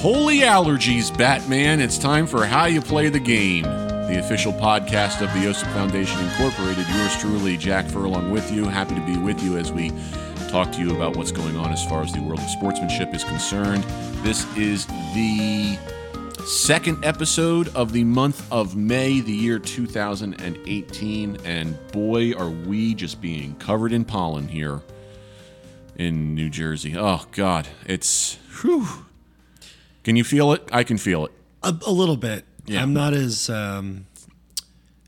[0.00, 1.78] Holy allergies, Batman.
[1.78, 6.18] It's time for How You Play the Game, the official podcast of the Yosef Foundation
[6.20, 6.86] Incorporated.
[6.88, 8.64] Yours truly, Jack Furlong, with you.
[8.64, 9.92] Happy to be with you as we
[10.48, 13.24] talk to you about what's going on as far as the world of sportsmanship is
[13.24, 13.84] concerned.
[14.24, 15.76] This is the
[16.46, 21.36] second episode of the month of May, the year 2018.
[21.44, 24.80] And boy, are we just being covered in pollen here
[25.96, 26.96] in New Jersey.
[26.96, 27.68] Oh, God.
[27.84, 28.88] It's, whew.
[30.04, 30.68] Can you feel it?
[30.72, 31.32] I can feel it.
[31.62, 32.44] A, a little bit.
[32.66, 32.82] Yeah.
[32.82, 33.50] I'm not as.
[33.50, 34.06] Um,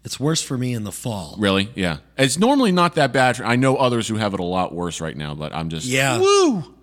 [0.05, 1.37] it's worse for me in the fall.
[1.39, 1.71] Really?
[1.75, 1.99] Yeah.
[2.19, 3.41] It's normally not that bad.
[3.41, 6.19] I know others who have it a lot worse right now, but I'm just, Yeah.
[6.19, 6.75] woo,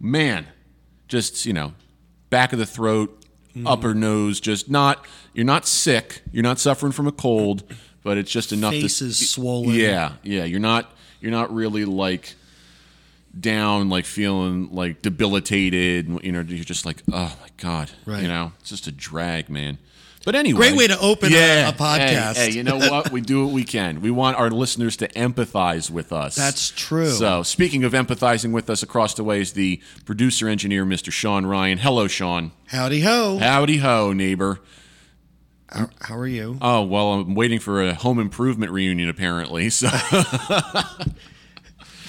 [0.00, 0.46] man,
[1.06, 1.72] just you know,
[2.30, 3.14] back of the throat,
[3.64, 5.06] upper nose, just not.
[5.34, 6.22] You're not sick.
[6.32, 7.62] You're not suffering from a cold,
[8.02, 9.70] but it's just enough Face to is swollen.
[9.74, 10.44] Yeah, yeah.
[10.44, 10.92] You're not.
[11.20, 12.34] You're not really like
[13.40, 16.08] down, like feeling like debilitated.
[16.24, 17.90] You know, you're just like, oh my god.
[18.06, 18.22] Right.
[18.22, 19.78] You know, it's just a drag, man.
[20.24, 22.36] But anyway, Great way to open a- yeah, a podcast.
[22.36, 23.10] Hey, hey, you know what?
[23.12, 24.02] We do what we can.
[24.02, 26.34] We want our listeners to empathize with us.
[26.34, 27.08] That's true.
[27.10, 31.10] So, speaking of empathizing with us, across the way is the producer engineer, Mr.
[31.10, 31.78] Sean Ryan.
[31.78, 32.50] Hello, Sean.
[32.66, 33.38] Howdy ho.
[33.38, 34.60] Howdy ho, neighbor.
[35.70, 36.58] How, how are you?
[36.60, 39.70] Oh well, I'm waiting for a home improvement reunion apparently.
[39.70, 39.88] So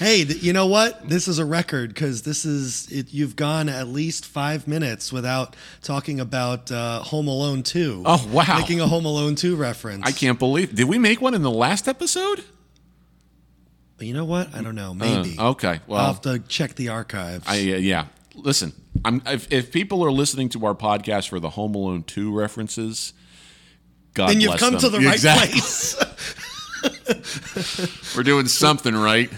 [0.00, 1.06] Hey, th- you know what?
[1.06, 5.54] This is a record because this is it, you've gone at least five minutes without
[5.82, 8.02] talking about uh, Home Alone Two.
[8.06, 8.56] Oh, wow.
[8.60, 10.06] Making a Home Alone Two reference.
[10.06, 10.74] I can't believe.
[10.74, 12.42] Did we make one in the last episode?
[13.98, 14.54] You know what?
[14.54, 14.94] I don't know.
[14.94, 15.36] Maybe.
[15.38, 17.44] Uh, okay, well- I'll have to check the archives.
[17.46, 18.06] I uh, yeah.
[18.34, 18.72] Listen,
[19.04, 23.12] I'm if, if people are listening to our podcast for the Home Alone two references,
[24.14, 24.80] God then you've come them.
[24.80, 25.60] to the right Exactly.
[25.60, 25.94] place.
[28.16, 29.30] We're doing something right.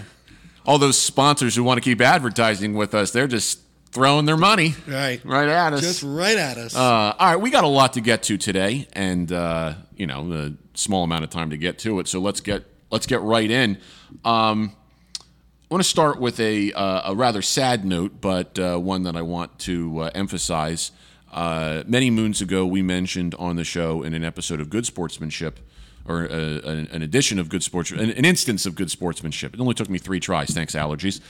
[0.65, 3.59] All those sponsors who want to keep advertising with us, they're just
[3.91, 5.23] throwing their money right.
[5.23, 5.81] right at us.
[5.81, 6.75] Just right at us.
[6.75, 10.31] Uh, all right, we got a lot to get to today, and uh, you know,
[10.33, 12.07] a small amount of time to get to it.
[12.07, 13.77] So let's get let's get right in.
[14.25, 14.75] Um,
[15.19, 19.15] I want to start with a uh, a rather sad note, but uh, one that
[19.15, 20.91] I want to uh, emphasize.
[21.31, 25.59] Uh, many moons ago, we mentioned on the show in an episode of Good Sportsmanship,
[26.05, 29.53] or uh, an, an edition of Good Sports, an, an instance of Good Sportsmanship.
[29.53, 31.21] It only took me three tries, thanks allergies.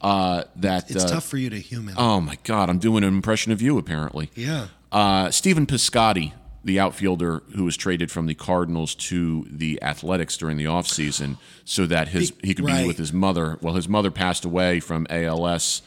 [0.00, 1.94] Uh, that it's uh, tough for you to human.
[1.98, 4.30] Oh my God, I'm doing an impression of you apparently.
[4.34, 4.68] yeah.
[4.92, 6.32] Uh, Stephen Piscotty,
[6.64, 11.86] the outfielder who was traded from the Cardinals to the Athletics during the offseason so
[11.86, 13.56] that his he could be with his mother.
[13.60, 15.82] Well, his mother passed away from ALS.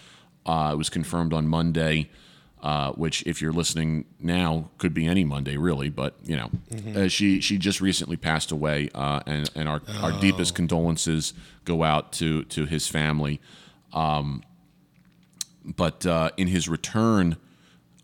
[0.45, 2.09] Uh, it was confirmed on Monday,
[2.63, 5.89] uh, which, if you're listening now, could be any Monday, really.
[5.89, 6.49] But you know,
[6.95, 11.33] uh, she she just recently passed away, uh, and and our our deepest condolences
[11.65, 13.41] go out to to his family.
[15.65, 17.37] But uh, in his return,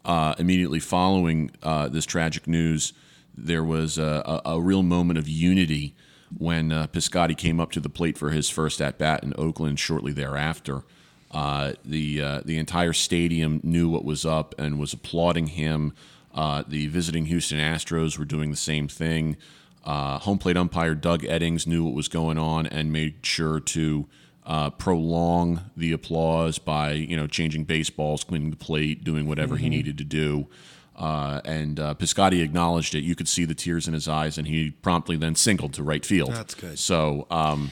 [0.06, 2.94] uh, immediately following uh, this tragic news,
[3.36, 5.96] there was a, a, a real moment of unity
[6.38, 9.80] when uh, Piscotty came up to the plate for his first at bat in Oakland
[9.80, 10.84] shortly thereafter.
[11.32, 15.94] Uh, the uh, the entire stadium knew what was up and was applauding him.
[16.34, 19.38] Uh, the visiting Houston Astros were doing the same thing.
[19.84, 24.08] Uh, home plate umpire Doug Eddings knew what was going on and made sure to
[24.46, 29.70] uh, prolong the applause by you know changing baseballs, cleaning the plate, doing whatever he
[29.70, 30.48] needed to do.
[30.96, 33.04] Uh, and uh, Piscotty acknowledged it.
[33.04, 36.06] You could see the tears in his eyes, and he promptly then singled to right
[36.06, 36.34] field.
[36.34, 36.78] That's good.
[36.78, 37.72] So, um,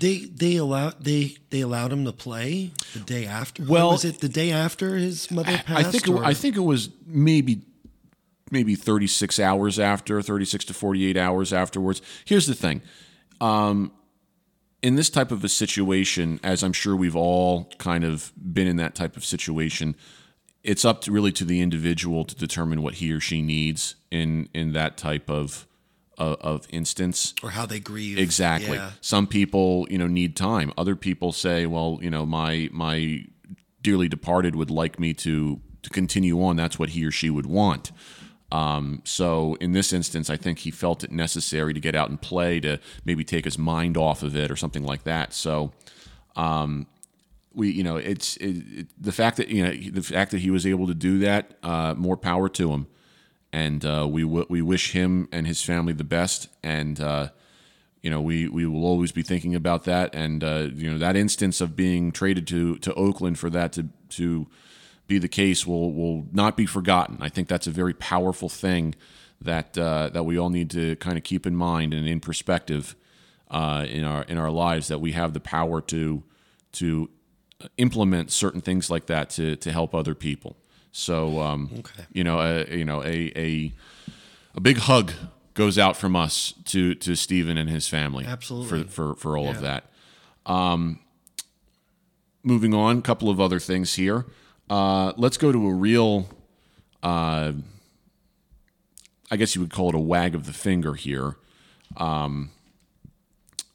[0.00, 3.62] They they allowed they they allowed him to play the day after.
[3.62, 5.70] Or Well- was it the day after his mother passed?
[5.88, 7.62] I think it, I think it was maybe
[8.50, 12.00] maybe 36 hours after, 36 to 48 hours afterwards.
[12.24, 12.80] Here's the thing.
[13.40, 13.92] Um,
[14.82, 18.76] in this type of a situation, as I'm sure we've all kind of been in
[18.76, 19.96] that type of situation,
[20.62, 24.48] it's up to really to the individual to determine what he or she needs in
[24.54, 25.66] in that type of
[26.18, 27.34] of, of instance.
[27.42, 28.18] or how they grieve.
[28.18, 28.76] Exactly.
[28.76, 28.92] Yeah.
[29.00, 30.72] Some people, you know, need time.
[30.76, 33.24] Other people say, well, you know, my my
[33.82, 36.56] dearly departed would like me to to continue on.
[36.56, 37.92] That's what he or she would want.
[38.50, 42.20] Um, so in this instance, I think he felt it necessary to get out and
[42.20, 45.34] play to maybe take his mind off of it or something like that.
[45.34, 45.72] So
[47.54, 50.50] we you know it's it, it, the fact that you know the fact that he
[50.50, 52.86] was able to do that uh, more power to him
[53.52, 57.28] and uh, we w- we wish him and his family the best and uh,
[58.02, 61.16] you know we we will always be thinking about that and uh, you know that
[61.16, 64.46] instance of being traded to to Oakland for that to to
[65.06, 68.94] be the case will will not be forgotten I think that's a very powerful thing
[69.40, 72.96] that uh, that we all need to kind of keep in mind and in perspective
[73.50, 76.22] uh, in our in our lives that we have the power to
[76.72, 77.10] to
[77.76, 80.56] implement certain things like that to to help other people.
[80.92, 82.06] So, um, Okay.
[82.12, 83.72] you know, a, you know, a, a
[84.54, 85.12] a big hug
[85.54, 88.24] goes out from us to to Stephen and his family.
[88.24, 88.84] Absolutely.
[88.84, 89.90] for for, for all of that.
[90.46, 91.00] Um,
[92.42, 94.26] moving on, a couple of other things here.
[94.70, 96.28] Uh, let's go to a real.
[97.02, 97.52] Uh,
[99.30, 101.36] I guess you would call it a wag of the finger here.
[101.98, 102.50] Um,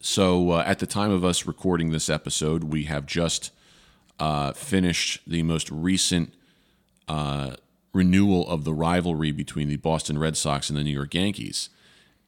[0.01, 3.51] so, uh, at the time of us recording this episode, we have just
[4.19, 6.33] uh, finished the most recent
[7.07, 7.55] uh,
[7.93, 11.69] renewal of the rivalry between the Boston Red Sox and the New York Yankees.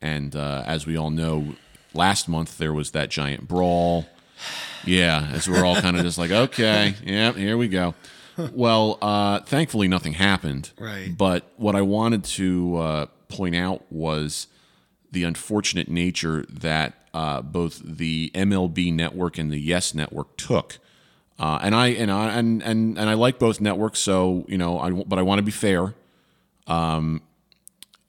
[0.01, 1.55] And uh, as we all know,
[1.93, 4.05] last month there was that giant brawl.
[4.85, 7.95] Yeah, as we're all kind of just like, okay, yeah, here we go.
[8.37, 10.71] Well, uh, thankfully nothing happened.
[10.77, 11.15] Right.
[11.17, 14.47] But what I wanted to uh, point out was
[15.11, 20.77] the unfortunate nature that uh, both the MLB network and the Yes network took.
[21.37, 24.79] Uh, and I and I and, and and I like both networks, so you know,
[24.79, 25.93] I but I want to be fair.
[26.67, 27.21] Um,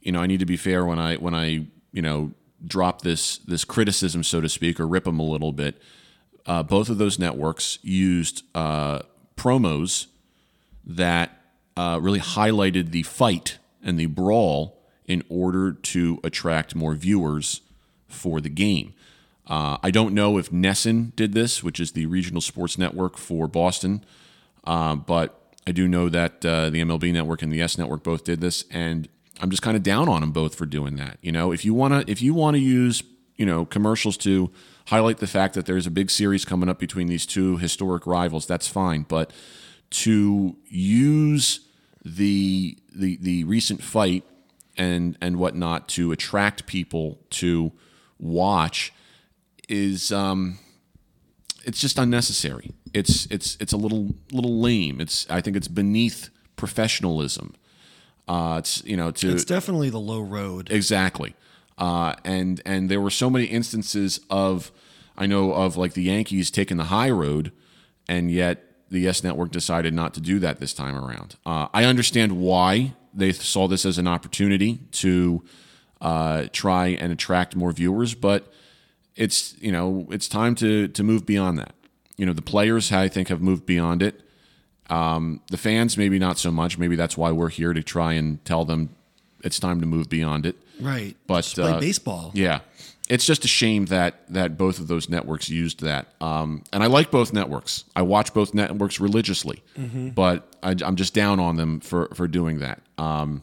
[0.00, 2.32] you know, I need to be fair when I when I you know
[2.64, 5.81] drop this this criticism, so to speak, or rip them a little bit.
[6.46, 9.00] Uh, both of those networks used uh,
[9.37, 10.06] promos
[10.84, 11.43] that
[11.76, 17.61] uh, really highlighted the fight and the brawl in order to attract more viewers
[18.06, 18.94] for the game.
[19.46, 23.46] Uh, I don't know if NESN did this, which is the regional sports network for
[23.46, 24.04] Boston,
[24.64, 28.25] uh, but I do know that uh, the MLB network and the Yes network both
[28.25, 29.08] did this, and
[29.40, 31.19] I'm just kind of down on them both for doing that.
[31.22, 33.02] You know, if you wanna if you want to use
[33.37, 34.50] you know commercials to
[34.87, 38.46] highlight the fact that there's a big series coming up between these two historic rivals,
[38.46, 39.02] that's fine.
[39.02, 39.32] But
[39.90, 41.60] to use
[42.04, 44.25] the the the recent fight
[44.76, 47.72] and and whatnot to attract people to
[48.19, 48.92] watch
[49.68, 50.58] is um
[51.64, 52.72] it's just unnecessary.
[52.94, 55.00] It's it's it's a little little lame.
[55.00, 57.54] It's I think it's beneath professionalism.
[58.28, 60.70] Uh, it's you know to It's definitely the low road.
[60.70, 61.34] Exactly.
[61.76, 64.70] Uh, and and there were so many instances of
[65.18, 67.52] I know of like the Yankees taking the high road,
[68.08, 71.36] and yet the Yes Network decided not to do that this time around.
[71.44, 75.42] Uh, I understand why they saw this as an opportunity to
[76.00, 78.52] uh, try and attract more viewers, but
[79.16, 81.74] it's you know it's time to to move beyond that.
[82.16, 84.20] You know the players I think have moved beyond it.
[84.88, 86.78] Um, the fans maybe not so much.
[86.78, 88.90] Maybe that's why we're here to try and tell them
[89.42, 90.56] it's time to move beyond it.
[90.80, 91.16] Right.
[91.26, 92.30] But, Just play uh, baseball.
[92.34, 92.60] Yeah,
[93.08, 96.08] it's just a shame that that both of those networks used that.
[96.20, 97.84] Um, and I like both networks.
[97.94, 99.62] I watch both networks religiously,
[100.14, 102.80] but I, I'm just down on them for for doing that.
[102.98, 103.42] Um,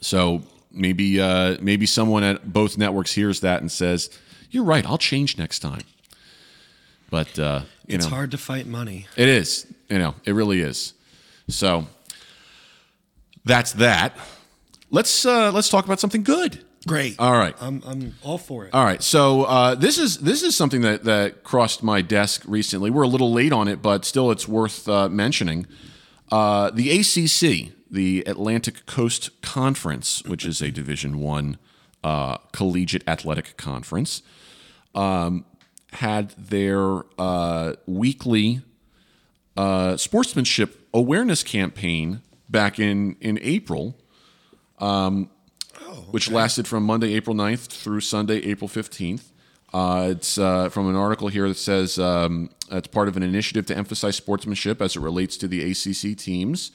[0.00, 4.10] so maybe uh, maybe someone at both networks hears that and says,
[4.50, 4.84] "You're right.
[4.86, 5.82] I'll change next time."
[7.10, 9.06] But uh, you It's know, hard to fight money.
[9.16, 9.66] it is.
[9.88, 10.92] You know, it really is.
[11.48, 11.86] So
[13.44, 14.16] that's that.
[14.90, 16.64] Let's uh, let's talk about something good.
[16.86, 17.16] Great.
[17.18, 17.54] All right.
[17.60, 18.72] I'm I'm all for it.
[18.72, 22.90] All right, so uh, this is this is something that, that crossed my desk recently.
[22.90, 25.66] We're a little late on it, but still, it's worth uh, mentioning.
[26.30, 31.58] Uh, the ACC, the Atlantic Coast Conference, which is a Division One
[32.04, 34.22] uh, collegiate athletic conference,
[34.94, 35.44] um,
[35.92, 38.62] had their uh, weekly
[39.56, 43.96] uh, sportsmanship awareness campaign back in in April
[46.10, 49.30] which lasted from Monday, April 9th through Sunday, April 15th.
[49.72, 53.66] Uh, it's uh, from an article here that says um, it's part of an initiative
[53.66, 56.70] to emphasize sportsmanship as it relates to the ACC teams.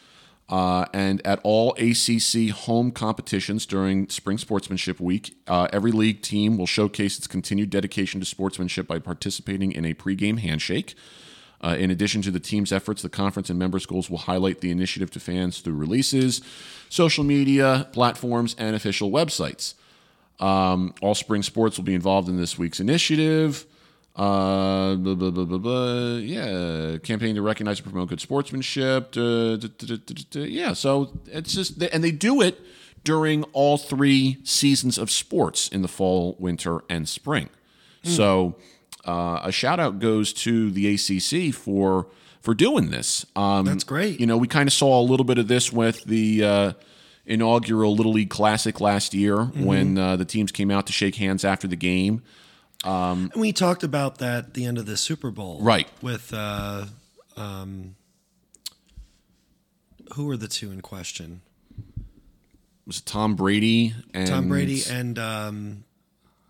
[0.54, 6.60] Uh, and at all ACC home competitions during Spring Sportsmanship Week, uh, every league team
[6.60, 10.94] will showcase its continued dedication to sportsmanship by participating in a pregame handshake.
[11.60, 14.70] Uh, in addition to the team's efforts, the conference and member schools will highlight the
[14.70, 16.40] initiative to fans through releases,
[16.88, 19.74] social media platforms, and official websites.
[20.40, 23.66] Um, all spring sports will be involved in this week's initiative.
[24.16, 26.16] Uh, blah, blah, blah, blah, blah.
[26.18, 29.12] Yeah, campaign to recognize and promote good sportsmanship.
[29.12, 29.98] Duh, duh,
[30.30, 30.40] duh.
[30.42, 32.60] Yeah, so it's just, and they do it
[33.04, 37.50] during all three seasons of sports in the fall, winter, and spring.
[38.04, 38.56] So
[39.06, 42.08] uh, a shout out goes to the ACC for
[42.42, 43.26] for doing this.
[43.36, 44.20] Um, That's great.
[44.20, 46.74] You know, we kind of saw a little bit of this with the uh,
[47.26, 49.64] inaugural Little League Classic last year Mm-hmm.
[49.66, 52.22] when uh, the teams came out to shake hands after the game.
[52.84, 55.60] And we talked about that at the end of the Super Bowl.
[55.62, 55.88] Right.
[56.02, 56.86] With uh
[57.38, 57.96] um
[60.16, 61.42] who were the two in question?
[62.86, 65.84] Was It Tom Brady and Tom Brady and um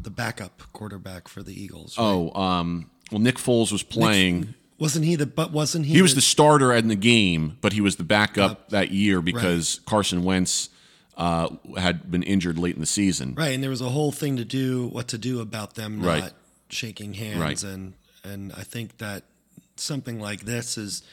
[0.03, 1.97] the backup quarterback for the Eagles.
[1.97, 2.03] right?
[2.03, 4.53] Oh, um, well, Nick Foles was playing.
[4.79, 5.25] Wasn't he the?
[5.25, 5.93] But wasn't he?
[5.93, 9.79] He was the starter in the game, but he was the backup that year because
[9.85, 10.69] Carson Wentz
[11.17, 13.35] uh, had been injured late in the season.
[13.35, 16.07] right, and there was a whole thing to do what to do about them not
[16.07, 16.31] Right.
[16.69, 17.63] shaking hands, Right.
[17.63, 17.93] and
[18.23, 19.23] and I think that
[19.75, 21.03] something like this is,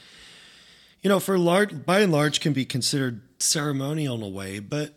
[1.01, 4.93] you know, for large by and large can be considered ceremonial in a way, but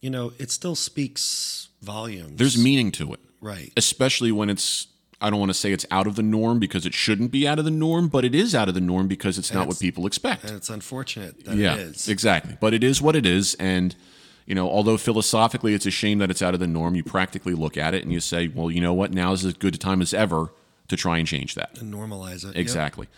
[0.00, 2.36] you know, it still speaks volumes.
[2.38, 3.20] There's meaning to it.
[3.40, 4.86] right, especially when it's
[5.24, 7.58] I don't want to say it's out of the norm because it shouldn't be out
[7.58, 10.06] of the norm, but it is out of the norm because it's not what people
[10.06, 10.44] expect.
[10.44, 12.08] and it's unfortunate that yeah, it is.
[12.08, 12.58] exactly.
[12.60, 13.96] But it is what it is, and
[14.44, 17.54] you know, although philosophically it's a shame that it's out of the norm, you practically
[17.54, 19.12] look at it and you say, well, you know what?
[19.12, 20.52] Now is as good a time as ever
[20.88, 21.78] to try and change that.
[21.80, 22.48] and normalize it.
[22.48, 22.56] Yep.
[22.56, 23.08] Exactly.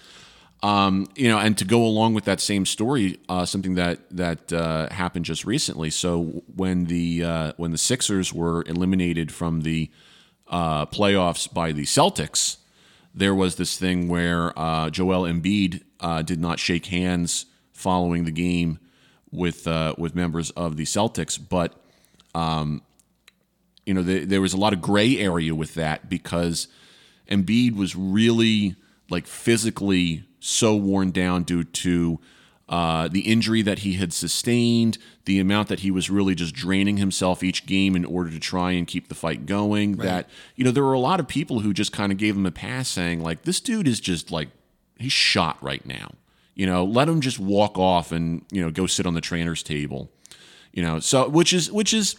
[0.62, 4.52] Um, you know, and to go along with that same story, uh, something that that
[4.52, 5.90] uh, happened just recently.
[5.90, 9.90] So when the uh, when the Sixers were eliminated from the
[10.48, 12.58] uh, playoffs by the Celtics,
[13.14, 18.30] there was this thing where uh, Joel Embiid uh, did not shake hands following the
[18.30, 18.78] game
[19.30, 21.80] with uh, with members of the Celtics, but
[23.86, 26.68] you know, the, there was a lot of gray area with that because
[27.30, 28.74] Embiid was really
[29.08, 32.20] like physically so worn down due to
[32.68, 36.96] uh, the injury that he had sustained, the amount that he was really just draining
[36.96, 39.96] himself each game in order to try and keep the fight going.
[39.96, 42.46] That you know, there were a lot of people who just kind of gave him
[42.46, 44.48] a pass, saying like, "This dude is just like
[44.98, 46.12] he's shot right now."
[46.54, 49.62] You know, let him just walk off and you know go sit on the trainer's
[49.62, 50.10] table.
[50.72, 52.16] You know, so which is which is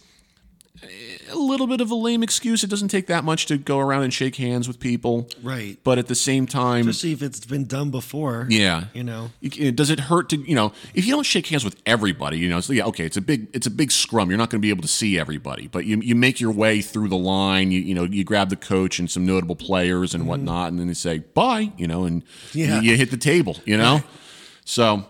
[1.30, 2.64] a little bit of a lame excuse.
[2.64, 5.28] It doesn't take that much to go around and shake hands with people.
[5.42, 5.78] Right.
[5.84, 8.46] But at the same time, see if it's been done before.
[8.48, 9.30] yeah, You know.
[9.74, 12.38] Does it hurt to you know if you don't shake hands with everybody?
[12.38, 14.30] You know, so yeah, okay, it's a big it's a big scrum.
[14.30, 16.80] You're not going to be able to see everybody, but you you make your way
[16.80, 17.70] through the line.
[17.70, 20.30] You you know you grab the coach and some notable players and mm-hmm.
[20.30, 21.72] whatnot, and then they say bye.
[21.76, 22.80] You know, and Yeah.
[22.80, 23.56] you, you hit the table.
[23.64, 24.02] You know,
[24.64, 25.06] so.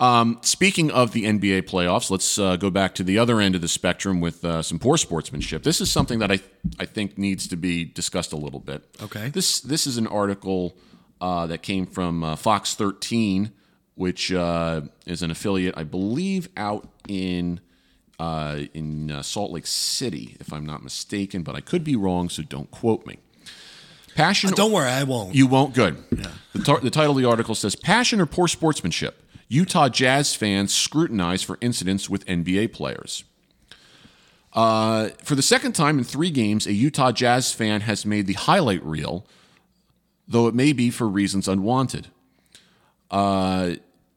[0.00, 3.60] Um, speaking of the NBA playoffs, let's uh, go back to the other end of
[3.60, 5.62] the spectrum with uh, some poor sportsmanship.
[5.62, 6.40] This is something that I
[6.78, 8.82] I think needs to be discussed a little bit.
[9.02, 9.28] Okay.
[9.28, 10.74] This this is an article
[11.20, 13.52] uh, that came from uh, Fox 13,
[13.94, 17.60] which uh, is an affiliate, I believe, out in
[18.18, 22.30] uh, in uh, Salt Lake City, if I'm not mistaken, but I could be wrong,
[22.30, 23.18] so don't quote me.
[24.14, 24.50] Passion.
[24.52, 25.34] Don't worry, I won't.
[25.34, 25.74] You won't.
[25.74, 25.96] Good.
[26.52, 29.22] The, tar- the title of the article says Passion or Poor Sportsmanship.
[29.50, 33.24] Utah Jazz fans scrutinized for incidents with NBA players.
[34.52, 38.34] Uh, for the second time in three games, a Utah Jazz fan has made the
[38.34, 39.26] highlight reel,
[40.28, 42.06] though it may be for reasons unwanted.
[43.10, 43.72] Uh,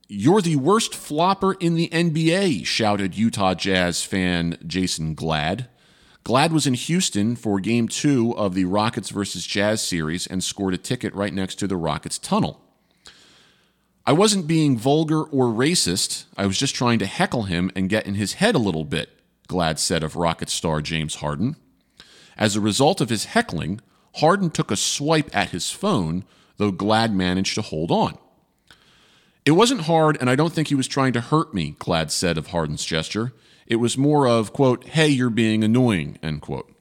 [0.07, 5.67] you're the worst flopper in the NBA, shouted Utah Jazz fan Jason Glad.
[6.23, 10.75] Glad was in Houston for game two of the Rockets versus Jazz series and scored
[10.75, 12.61] a ticket right next to the Rockets tunnel.
[14.05, 16.25] I wasn't being vulgar or racist.
[16.35, 19.09] I was just trying to heckle him and get in his head a little bit,
[19.47, 21.55] Glad said of Rocket star James Harden.
[22.37, 23.79] As a result of his heckling,
[24.15, 26.25] Harden took a swipe at his phone,
[26.57, 28.17] though Glad managed to hold on.
[29.45, 32.37] It wasn't hard, and I don't think he was trying to hurt me, Glad said
[32.37, 33.33] of Harden's gesture.
[33.67, 36.72] It was more of, quote, hey, you're being annoying, end quote.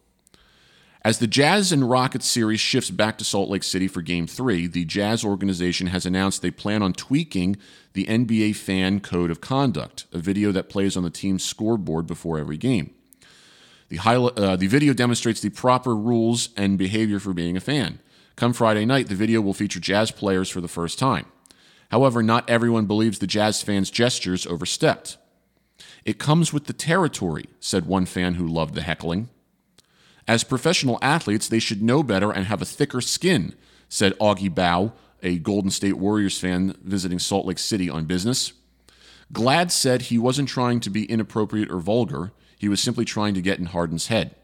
[1.04, 4.68] As the Jazz and Rockets series shifts back to Salt Lake City for Game 3,
[4.68, 7.56] the Jazz organization has announced they plan on tweaking
[7.94, 12.38] the NBA Fan Code of Conduct, a video that plays on the team's scoreboard before
[12.38, 12.94] every game.
[13.88, 17.98] The, uh, the video demonstrates the proper rules and behavior for being a fan.
[18.36, 21.26] Come Friday night, the video will feature Jazz players for the first time.
[21.90, 25.18] However, not everyone believes the Jazz fans' gestures overstepped.
[26.04, 29.30] It comes with the territory, said one fan who loved the heckling.
[30.28, 33.54] As professional athletes, they should know better and have a thicker skin,
[33.88, 38.52] said Augie Bow, a Golden State Warriors fan visiting Salt Lake City on business.
[39.32, 43.42] Glad said he wasn't trying to be inappropriate or vulgar, he was simply trying to
[43.42, 44.36] get in Harden's head.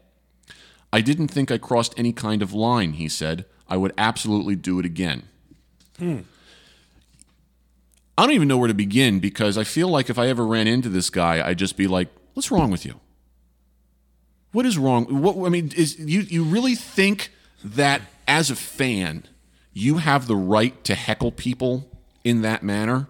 [0.91, 3.45] I didn't think I crossed any kind of line, he said.
[3.67, 5.23] I would absolutely do it again.
[5.97, 6.19] Hmm.
[8.17, 10.67] I don't even know where to begin because I feel like if I ever ran
[10.67, 12.99] into this guy, I'd just be like, "What's wrong with you?
[14.51, 15.05] What is wrong?
[15.21, 17.31] What I mean is you you really think
[17.63, 19.25] that as a fan,
[19.73, 21.89] you have the right to heckle people
[22.23, 23.07] in that manner?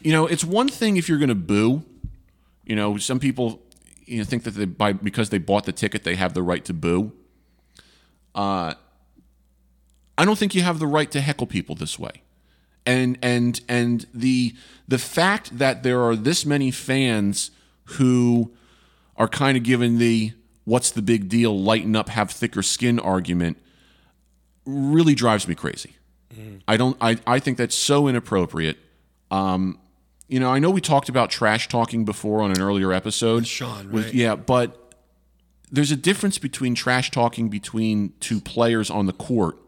[0.00, 1.84] You know, it's one thing if you're going to boo.
[2.64, 3.60] You know, some people
[4.06, 6.64] you know think that they by because they bought the ticket they have the right
[6.64, 7.12] to boo.
[8.34, 8.74] Uh
[10.16, 12.22] I don't think you have the right to heckle people this way
[12.86, 14.54] and and and the
[14.88, 17.50] the fact that there are this many fans
[17.84, 18.52] who
[19.16, 20.32] are kind of given the
[20.64, 23.58] what's the big deal lighten up have thicker skin argument
[24.64, 25.96] really drives me crazy.
[26.66, 26.96] I don't.
[27.00, 28.78] I, I think that's so inappropriate.
[29.30, 29.78] Um,
[30.28, 33.46] you know, I know we talked about trash talking before on an earlier episode.
[33.46, 34.14] Sean, with- right?
[34.14, 34.94] yeah, but
[35.70, 39.58] there's a difference between trash talking between two players on the court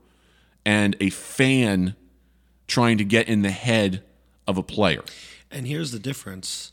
[0.64, 1.96] and a fan
[2.66, 4.02] trying to get in the head
[4.46, 5.02] of a player.
[5.50, 6.72] And here's the difference.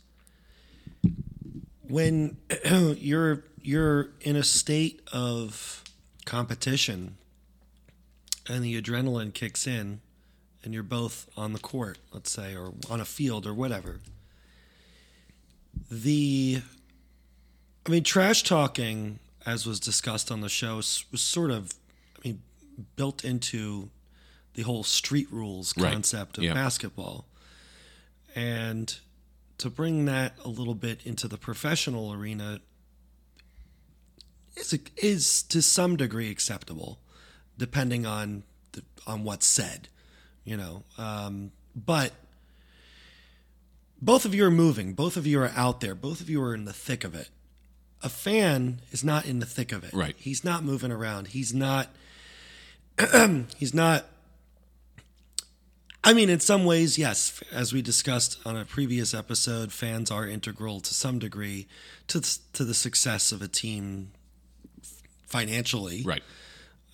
[1.92, 2.38] When
[2.98, 5.84] you're you're in a state of
[6.26, 7.18] competition
[8.48, 10.02] and the adrenaline kicks in
[10.64, 14.00] and you're both on the court, let's say, or on a field or whatever.
[15.90, 16.62] The
[17.86, 21.74] I mean trash talking as was discussed on the show was sort of
[22.24, 22.42] I mean
[22.96, 23.90] built into
[24.54, 25.94] the whole street rules Right.
[25.94, 26.54] concept of Yeah.
[26.54, 27.26] basketball.
[28.36, 28.96] And
[29.62, 32.60] to bring that a little bit into the professional arena
[34.56, 37.00] is is to some degree acceptable,
[37.60, 38.42] depending on
[38.72, 39.88] the, on what's said,
[40.44, 40.84] you know.
[40.98, 42.14] Um, but
[44.02, 44.94] both of you are moving.
[44.94, 45.94] Both of you are out there.
[45.94, 47.30] Both of you are in the thick of it.
[48.02, 49.94] A fan is not in the thick of it.
[49.94, 50.16] Right.
[50.18, 51.28] He's not moving around.
[51.28, 51.90] He's not.
[53.58, 54.06] he's not
[56.04, 57.42] I mean, in some ways, yes.
[57.52, 61.68] As we discussed on a previous episode, fans are integral to some degree
[62.08, 64.12] to the, to the success of a team
[65.28, 66.24] financially, Right.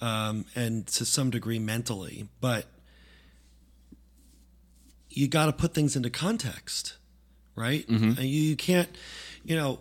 [0.01, 2.27] um, and to some degree mentally.
[2.41, 2.65] But
[5.09, 6.97] you got to put things into context,
[7.55, 7.87] right?
[7.87, 8.89] And you, you can't,
[9.43, 9.79] you know,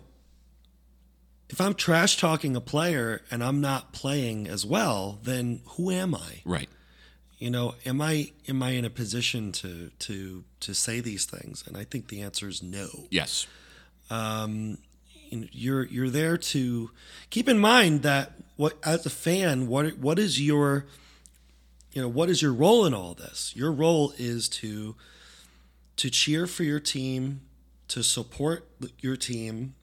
[1.49, 6.15] if I'm trash talking a player and I'm not playing as well, then who am
[6.15, 6.41] I?
[6.45, 6.69] Right.
[7.37, 11.63] You know am i am i in a position to to to say these things?
[11.67, 12.87] And i think the answer is no.
[13.09, 13.47] Yes.
[14.09, 14.77] Um,
[15.41, 16.91] know, you're you're there to
[17.29, 20.85] keep in mind that what as a fan what what is your
[21.91, 23.53] you know what is your role in all this?
[23.55, 24.95] Your role is to
[25.97, 27.41] to cheer for your team
[27.87, 28.67] to support
[28.99, 29.73] your team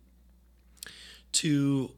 [1.32, 1.90] to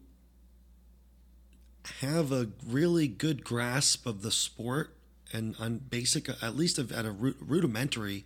[2.00, 4.95] have a really good grasp of the sport
[5.32, 8.24] and on basic at least at a rudimentary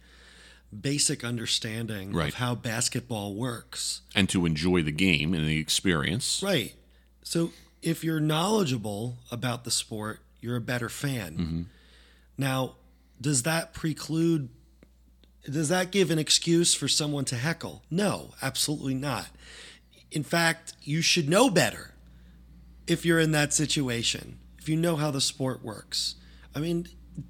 [0.78, 2.28] basic understanding Right.
[2.28, 6.42] of how basketball works And to enjoy the game and the experience.
[6.42, 6.74] Right.
[7.24, 11.32] So if you're knowledgeable about the sport, you're a better fan.
[11.36, 11.62] Mm-hmm.
[12.38, 12.74] Now,
[13.20, 14.48] does that preclude
[15.50, 17.82] does that give an excuse for someone to heckle?
[17.90, 19.28] No, absolutely not.
[20.10, 21.94] In fact, you should know better
[22.86, 24.38] if you're in that situation.
[24.58, 26.16] If you know how the sport works.
[26.54, 26.88] I mean,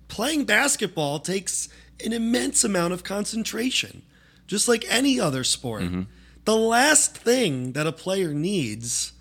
[0.08, 1.68] playing basketball takes
[2.04, 4.02] an immense amount of concentration,
[4.46, 5.82] just like any other sport.
[5.82, 6.02] Mm-hmm.
[6.44, 9.12] The last thing that a player needs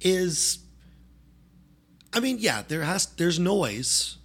[0.00, 0.60] is
[2.12, 4.16] I mean, yeah, there has there's noise.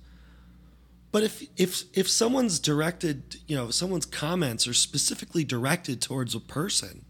[1.11, 6.33] But if if if someone's directed, you know, if someone's comments are specifically directed towards
[6.33, 7.05] a person,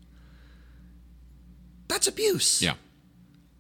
[1.88, 2.62] that's abuse.
[2.62, 2.74] Yeah.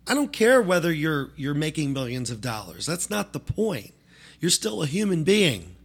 [0.05, 2.85] I don't care whether you're you're making millions of dollars.
[2.85, 3.93] That's not the point.
[4.43, 5.77] You're still a human being.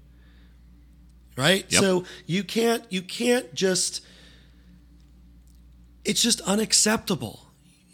[1.36, 1.64] Right?
[1.68, 1.80] Yep.
[1.80, 4.04] So you can't you can't just
[6.04, 7.46] it's just unacceptable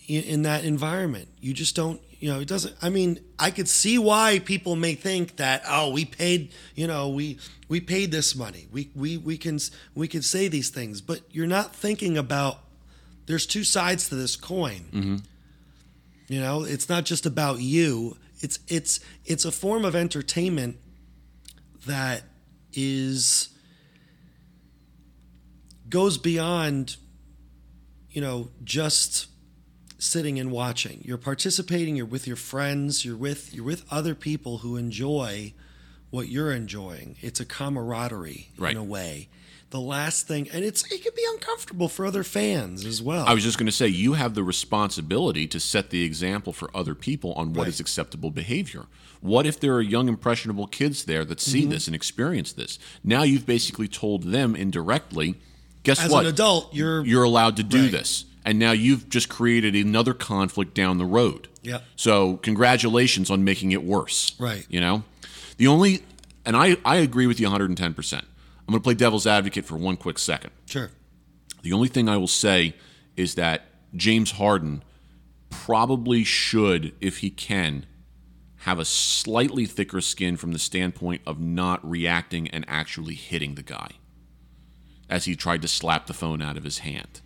[0.08, 1.28] in, in that environment.
[1.38, 4.94] You just don't, you know, it doesn't I mean, I could see why people may
[4.94, 8.66] think that oh, we paid, you know, we we paid this money.
[8.72, 9.58] We we we can
[9.94, 12.60] we can say these things, but you're not thinking about
[13.26, 14.86] there's two sides to this coin.
[14.94, 15.16] Mm-hmm.
[16.28, 18.16] You know, it's not just about you.
[18.44, 20.76] It's it's it's a form of entertainment
[21.86, 22.24] that
[22.74, 23.48] is
[25.88, 26.96] goes beyond
[28.10, 29.28] you know just
[29.98, 31.00] sitting and watching.
[31.02, 35.54] You're participating, you're with your friends, you're with you're with other people who enjoy
[36.10, 37.16] what you're enjoying.
[37.22, 38.72] It's a camaraderie Right.
[38.72, 39.30] in a way.
[39.74, 43.24] The last thing and it's it can be uncomfortable for other fans as well.
[43.26, 46.70] I was just going to say, you have the responsibility to set the example for
[46.72, 47.80] other people on what is Right.
[47.80, 48.86] acceptable behavior.
[49.20, 51.70] What if there are young, impressionable kids there that see Mm-hmm.
[51.70, 52.78] this and experience this?
[53.02, 55.34] Now you've basically told them indirectly,
[55.82, 56.24] guess As what?
[56.24, 57.90] an adult, you're You're allowed to do Right.
[57.90, 58.26] this.
[58.44, 61.48] And now you've just created another conflict down the road.
[61.64, 61.80] Yeah.
[61.96, 64.36] So congratulations on making it worse.
[64.38, 64.66] Right.
[64.70, 65.02] You know?
[65.56, 66.04] The only,
[66.46, 68.22] and I, I agree with you 110%.
[68.66, 70.50] I'm going to play devil's advocate for one quick second.
[70.66, 70.90] sure.
[71.62, 72.74] The only thing I will say
[73.16, 73.62] is that
[73.96, 74.82] James Harden
[75.50, 77.86] probably should, if he can,
[78.58, 83.62] have a slightly thicker skin from the standpoint of not reacting and actually hitting the
[83.62, 83.92] guy
[85.08, 87.20] as he tried to slap the phone out of his hand.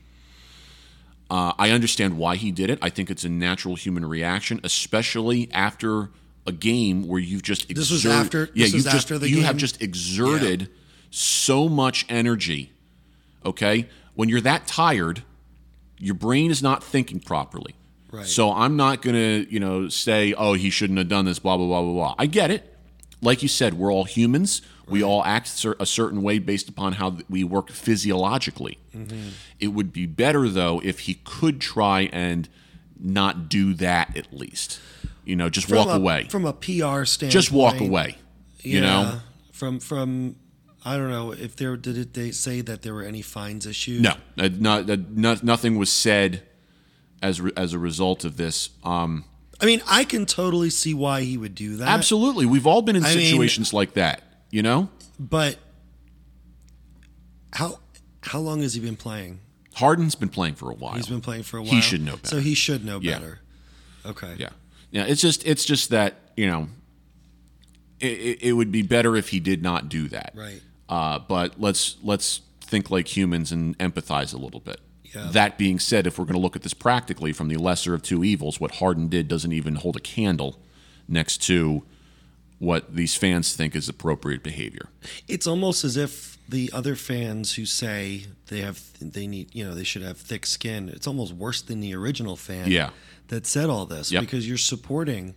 [1.31, 2.79] Uh, I understand why he did it.
[2.83, 6.11] I think it's a natural human reaction, especially after
[6.47, 9.29] a game where you've just This was after- yeah this was you've just after the
[9.29, 10.71] you have just exerted
[11.11, 12.73] so much energy.
[13.45, 15.23] Okay, when you're that tired,
[15.99, 17.75] your brain is not thinking properly.
[18.11, 18.27] Right.
[18.27, 21.67] So I'm not gonna you know say oh he shouldn't have done this blah blah
[21.67, 22.15] blah blah blah.
[22.19, 22.75] I get it.
[23.21, 24.63] Like you said, we're all humans.
[24.87, 28.79] We all act a certain way based upon how we work physiologically.
[28.95, 29.29] Mm-hmm.
[29.61, 32.49] It would be better though if he could try and
[32.99, 34.81] not do that at least.
[35.25, 36.27] You know, just walk a- away.
[36.31, 37.33] from a PR standpoint.
[37.33, 38.17] Just walk away.
[38.61, 39.21] You know?
[39.53, 40.37] from from
[40.89, 44.03] I don't know if there did it, they say that there were any fines issued.
[44.03, 46.43] No, uh, not, uh, not, nothing was said
[47.23, 48.71] as re- as a result of this.
[48.85, 49.25] Um,
[49.61, 51.89] I mean I can totally see why he would do that.
[51.89, 54.23] absolutely, we've all been in I mean- situations like that.
[54.51, 55.59] You know, But
[57.53, 57.81] how
[58.23, 59.41] how long has he been playing?
[59.75, 60.95] Harden's been playing for a while.
[60.95, 61.71] He's been playing for a while.
[61.71, 62.29] He should know better.
[62.29, 63.19] So he should know Yeah.
[63.19, 63.41] better.
[64.07, 64.35] Okay.
[64.39, 64.51] Yeah,
[64.91, 65.05] yeah.
[65.05, 66.69] It's just it's just that you know,
[68.01, 70.33] it, it would be better if he did not do that.
[70.35, 70.63] Right.
[70.89, 74.81] Uh, but let's let's think like humans and empathize a little bit.
[75.05, 75.29] Yeah.
[75.33, 78.03] That being said, if we're going to look at this practically from the lesser of
[78.03, 80.59] two evils, what Harden did doesn't even hold a candle
[81.09, 81.83] next to
[82.59, 84.89] what these fans think is appropriate behavior.
[85.27, 89.75] It's almost as if the other fans who say they have they need you know
[89.75, 90.89] they should have thick skin.
[90.89, 92.71] It's almost worse than the original fan.
[92.71, 92.91] Yeah.
[93.29, 94.21] That said all this Yep.
[94.23, 95.35] because you're supporting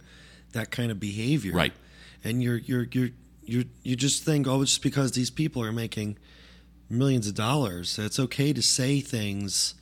[0.53, 1.53] that kind of behavior.
[1.53, 1.73] Right.
[2.23, 3.09] And you're you're you're
[3.43, 6.17] you you just think oh it's just because these people are making
[6.89, 9.75] millions of dollars it's okay to say things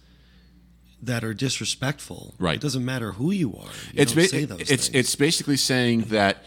[1.02, 2.36] that are disrespectful.
[2.39, 2.56] Right.
[2.56, 3.69] It doesn't matter who you are.
[3.93, 4.89] You it's ba- say those it's things.
[4.93, 6.43] it's basically saying that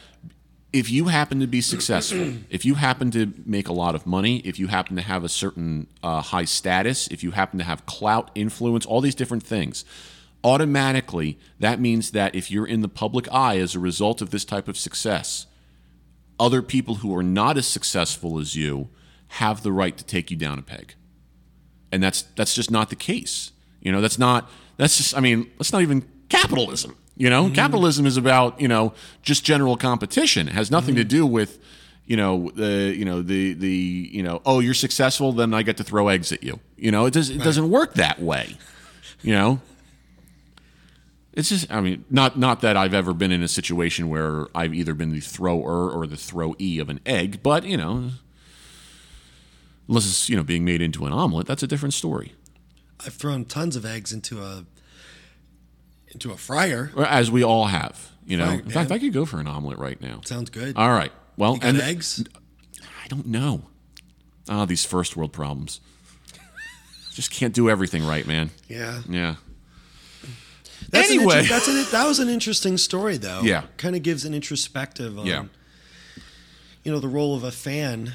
[0.73, 4.39] if you happen to be successful, if you happen to make a lot of money,
[4.39, 7.85] if you happen to have a certain uh, high status, if you happen to have
[7.87, 9.85] clout, influence, all these different things,
[10.45, 14.45] automatically that means that if you're in the public eye as a result of this
[14.45, 15.47] type of success,
[16.43, 18.89] other people who are not as successful as you
[19.29, 20.95] have the right to take you down a peg
[21.93, 23.53] and that's that's just not the case.
[23.81, 26.97] You know, that's not that's just I mean, that's not even capitalism.
[27.17, 27.55] You know, mm-hmm.
[27.55, 30.49] capitalism is about you know just general competition.
[30.49, 31.09] It has nothing to mm-hmm.
[31.09, 31.59] do with
[32.07, 35.77] you know the you know the the you know oh you're successful then I get
[35.77, 36.59] to throw eggs at you.
[36.77, 38.57] You know, it does it doesn't work that way.
[39.23, 39.61] You know.
[41.33, 44.75] It's just, I mean, not not that I've ever been in a situation where I've
[44.75, 48.11] either been the thrower or the throwee of an egg, but you know,
[49.89, 52.35] unless it's you know being made into an omelet, that's a different story.
[53.05, 54.65] I've thrown tons of eggs into a
[56.09, 56.93] into a fryer.
[56.99, 58.49] As we all have, you know.
[58.49, 58.93] Right, in fact.
[58.93, 60.21] I could go for an omelet right now.
[60.25, 60.77] Sounds good.
[60.77, 61.13] All right.
[61.37, 62.23] Well, you got and eggs?
[63.03, 63.63] I don't know.
[64.49, 65.81] Ah, these first world problems.
[67.13, 68.51] Just can't do everything right, man.
[68.69, 69.01] Yeah.
[69.09, 69.37] Yeah.
[70.91, 71.39] That's an Anyway.
[71.41, 73.43] inter- that's an, that was an interesting story, though.
[73.43, 73.65] Yeah.
[73.77, 75.45] kind of gives an introspective on, Yeah.
[76.85, 78.13] you know, the role of a fan,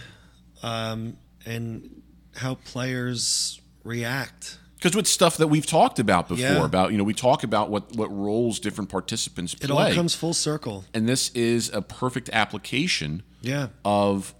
[0.64, 2.02] um, and
[2.36, 4.58] how players react.
[4.76, 6.64] Because with stuff that we've talked about before, Yeah.
[6.66, 9.66] about you know, we talk about what what roles different participants play.
[9.66, 10.86] It all comes full circle.
[10.94, 14.36] and this is a perfect application Yeah, of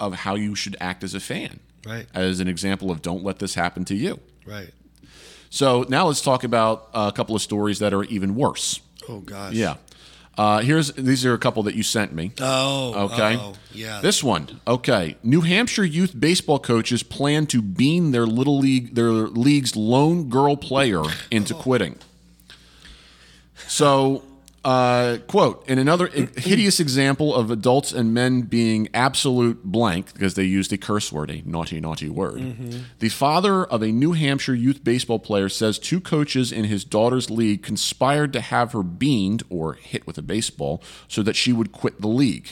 [0.00, 1.60] of how you should act as a fan.
[1.86, 4.18] right, As an example of don't let this happen to you.
[4.46, 4.70] right.
[5.56, 8.78] So now let's talk about a couple of stories that are even worse.
[9.08, 9.54] Oh gosh.
[9.54, 9.76] Yeah.
[10.36, 12.32] Uh, here's these are a couple that you sent me.
[12.42, 13.06] Oh.
[13.06, 13.38] Okay.
[13.38, 14.02] Oh, yeah.
[14.02, 15.16] This one, okay.
[15.22, 20.58] New Hampshire youth baseball coaches plan to bean their little league, their league's lone girl
[20.58, 21.96] player into quitting.
[23.66, 24.24] So,
[24.66, 30.42] uh, quote: In another hideous example of adults and men being absolute blank because they
[30.42, 32.40] used a curse word, a naughty, naughty word.
[32.98, 37.30] The father of a New Hampshire youth baseball player says two coaches in his daughter's
[37.30, 41.70] league conspired to have her beaned or hit with a baseball so that she would
[41.70, 42.48] quit the league.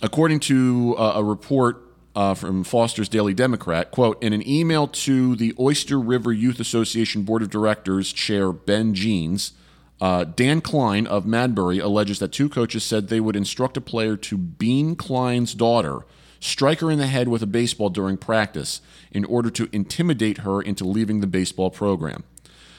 [0.00, 1.81] According to uh, a report
[2.14, 7.22] uh, from Foster's Daily Democrat, quote, in an email to the Oyster River Youth Association
[7.22, 9.52] Board of Directors Chair Ben Jeans,
[10.00, 14.16] uh, Dan Klein of Madbury alleges that two coaches said they would instruct a player
[14.16, 16.00] to bean Klein's daughter,
[16.40, 18.80] strike her in the head with a baseball during practice,
[19.12, 22.24] in order to intimidate her into leaving the baseball program.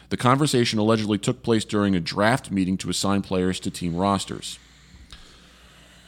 [0.10, 4.60] The conversation allegedly took place during a draft meeting to assign players to team rosters.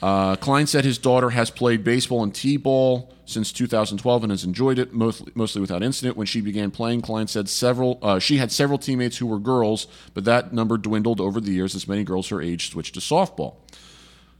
[0.06, 4.78] Uh, Klein said his daughter has played baseball and t-ball since 2012 and has enjoyed
[4.78, 6.16] it mostly, mostly without incident.
[6.16, 9.88] When she began playing, Klein said several uh, she had several teammates who were girls,
[10.14, 13.56] but that number dwindled over the years as many girls her age switched to softball.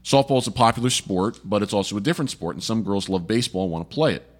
[0.04, 3.26] Softball is a popular sport, but it's also a different sport, and some girls love
[3.26, 4.30] baseball and want to play it.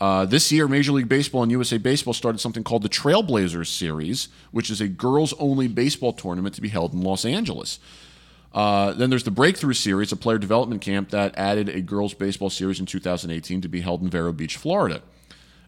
[0.00, 4.26] Uh, this year, Major League Baseball and USA Baseball started something called the Trailblazers Series,
[4.50, 7.78] which is a girls only baseball tournament to be held in Los Angeles.
[8.52, 12.50] Uh, then there's the Breakthrough Series, a player development camp that added a girls baseball
[12.50, 15.02] series in 2018 to be held in Vero Beach, Florida.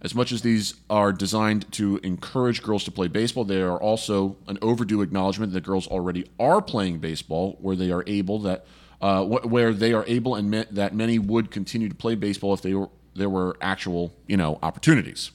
[0.01, 4.37] As much as these are designed to encourage girls to play baseball, they are also
[4.49, 8.67] an overdue acknowledgement that girls already are playing baseball, where they are able that
[9.01, 12.53] uh, wh- where they are able and me- that many would continue to play baseball
[12.53, 15.31] if they were there were actual you know opportunities.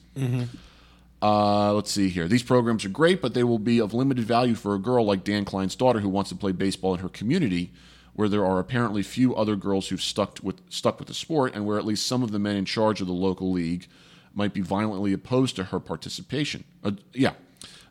[1.20, 2.28] Uh, let's see here.
[2.28, 5.24] These programs are great, but they will be of limited value for a girl like
[5.24, 7.72] Dan Klein's daughter who wants to play baseball in her community,
[8.14, 11.66] where there are apparently few other girls who've stuck with stuck with the sport, and
[11.66, 13.86] where at least some of the men in charge of the local league
[14.32, 16.62] might be violently opposed to her participation.
[16.84, 17.32] Uh, yeah,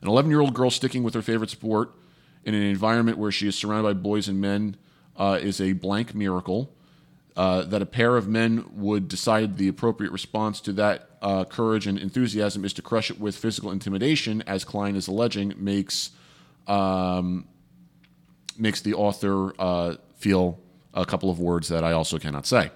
[0.00, 1.92] an 11 year old girl sticking with her favorite sport
[2.44, 4.76] in an environment where she is surrounded by boys and men
[5.16, 6.72] uh, is a blank miracle.
[7.36, 11.86] Uh, that a pair of men would decide the appropriate response to that uh, courage
[11.86, 16.10] and enthusiasm is to crush it with physical intimidation, as Klein is alleging, makes
[16.66, 17.46] um,
[18.58, 20.60] makes the author uh, feel
[20.92, 22.70] a couple of words that I also cannot say.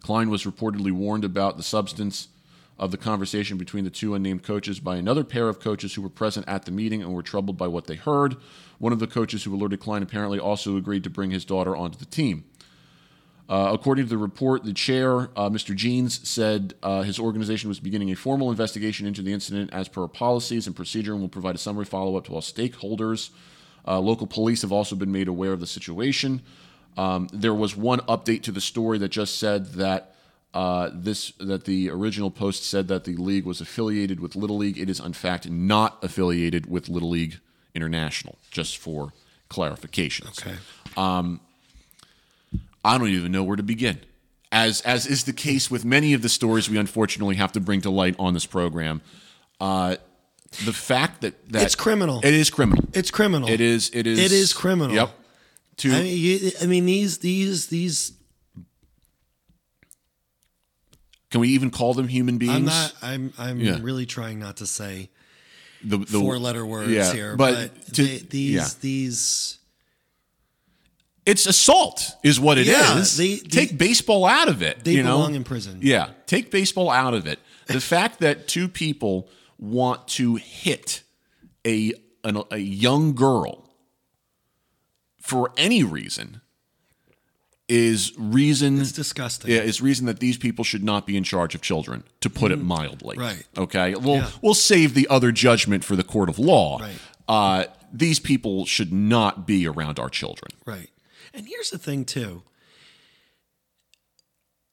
[0.00, 2.28] Klein was reportedly warned about the substance
[2.78, 6.08] of the conversation between the two unnamed coaches by another pair of coaches who were
[6.08, 8.36] present at the meeting and were troubled by what they heard.
[8.78, 11.98] One of the coaches who alerted Klein apparently also agreed to bring his daughter onto
[11.98, 12.44] the team.
[13.50, 15.74] Uh, according to the report, the chair, uh, Mr.
[15.74, 20.06] Jeans, said uh, his organization was beginning a formal investigation into the incident as per
[20.06, 23.30] policies and procedure and will provide a summary follow up to all stakeholders.
[23.88, 26.42] Uh, local police have also been made aware of the situation.
[26.96, 30.14] Um, there was one update to the story that just said that
[30.54, 34.78] uh, this that the original post said that the league was affiliated with Little League.
[34.78, 37.40] It is in fact not affiliated with Little League
[37.74, 38.38] International.
[38.52, 39.12] Just for
[39.48, 40.40] clarifications.
[40.40, 40.56] Okay.
[42.84, 44.00] I don't even know where to begin.
[44.52, 47.80] As as is the case with many of the stories we unfortunately have to bring
[47.82, 49.00] to light on this program,
[49.60, 49.96] uh,
[50.64, 52.20] the fact that, that It's criminal.
[52.24, 52.84] It is criminal.
[52.92, 53.48] It's criminal.
[53.48, 53.90] It is.
[53.94, 54.18] It is.
[54.18, 54.94] It is criminal.
[54.96, 55.10] Yep.
[55.78, 58.12] To I mean, you, I mean these these these.
[61.30, 62.54] can we even call them human beings?
[62.56, 62.92] I'm not.
[63.02, 63.78] I'm I'm Yeah.
[63.80, 65.10] really trying not to say
[65.84, 68.68] the, the four letter words yeah, here, but but, to- they- these yeah.
[68.80, 69.58] these.
[71.30, 72.72] It's assault, is what it is.
[72.74, 74.84] Yeah, they- they- take baseball out of it.
[74.84, 75.18] They you know?
[75.18, 75.78] belong in prison.
[75.82, 77.38] Yeah, take baseball out of it.
[77.66, 81.02] The fact that two people want to hit
[81.66, 81.92] a
[82.24, 83.64] an, a young girl
[85.20, 86.40] for any reason
[87.68, 89.50] is reason It's disgusting.
[89.50, 92.50] yeah, is reason that these people should not be in charge of children, to put
[92.50, 93.16] it mildly.
[93.16, 93.24] Mm-hmm.
[93.24, 93.44] Right.
[93.56, 93.94] Okay.
[93.94, 94.30] We'll Yeah.
[94.42, 96.78] we'll save the other judgment for the court of law.
[96.80, 96.98] Right.
[97.28, 100.50] Uh, these people should not be around our children.
[100.66, 100.90] Right.
[101.34, 102.42] And here's the thing too.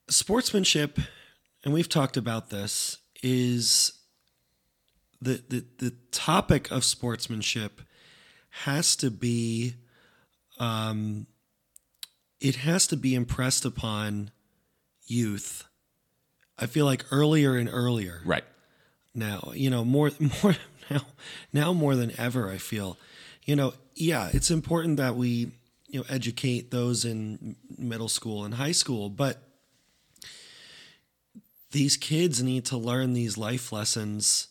[0.10, 1.00] Sportsmanship,
[1.64, 3.92] and we've talked about this, is
[5.22, 7.82] the the, the topic of sportsmanship
[8.50, 9.74] has to be
[10.60, 11.28] um
[12.40, 14.32] it has to be impressed upon
[15.06, 15.66] youth.
[16.58, 18.44] I feel like earlier and earlier Right.
[19.14, 20.12] now you know more
[20.44, 20.56] more
[20.90, 21.02] now
[21.52, 22.98] now more than ever i feel
[23.46, 25.52] you know yeah it's important that we
[25.88, 29.42] you know educate those in middle school and high school but
[31.72, 34.48] these kids need to learn these life lessons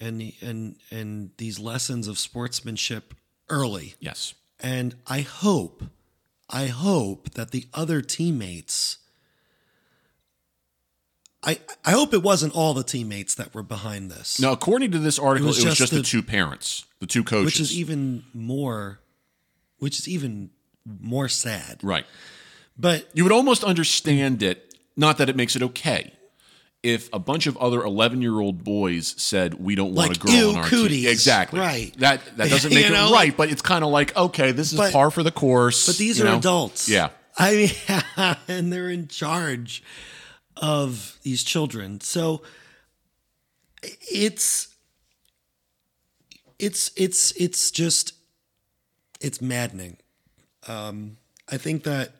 [0.00, 3.14] and and and these lessons of sportsmanship
[3.48, 4.34] early Yes.
[4.60, 5.84] and i hope
[6.50, 8.98] i hope that the other teammates
[11.42, 14.40] I, I hope it wasn't all the teammates that were behind this.
[14.40, 17.06] Now, according to this article, it was was, just just the, the- two parents, the
[17.06, 17.44] two coaches.
[17.44, 18.98] which is even more
[19.78, 20.50] which is even
[21.00, 22.06] more sad right.
[22.78, 26.12] but You would almost understand it, not that it makes it okay,
[26.82, 30.20] if a bunch of other 11 year old boys said, We don't want Like, a
[30.20, 31.02] girl ew, on our cooties.
[31.02, 31.10] team.
[31.10, 31.58] Exactly.
[31.60, 31.92] Right.
[31.98, 34.72] That, that doesn't make You it know, right, but it's kind of like, okay, this
[34.72, 35.86] is But- par for the course.
[35.86, 36.38] but these are know?
[36.38, 37.08] adults Yeah.
[37.38, 37.54] i
[38.16, 39.82] mean and they're in charge
[40.56, 42.40] of these children so
[44.10, 44.68] it's
[46.58, 48.14] it's it's it's just
[49.20, 49.98] it's maddening
[50.68, 51.16] um
[51.50, 52.12] i think that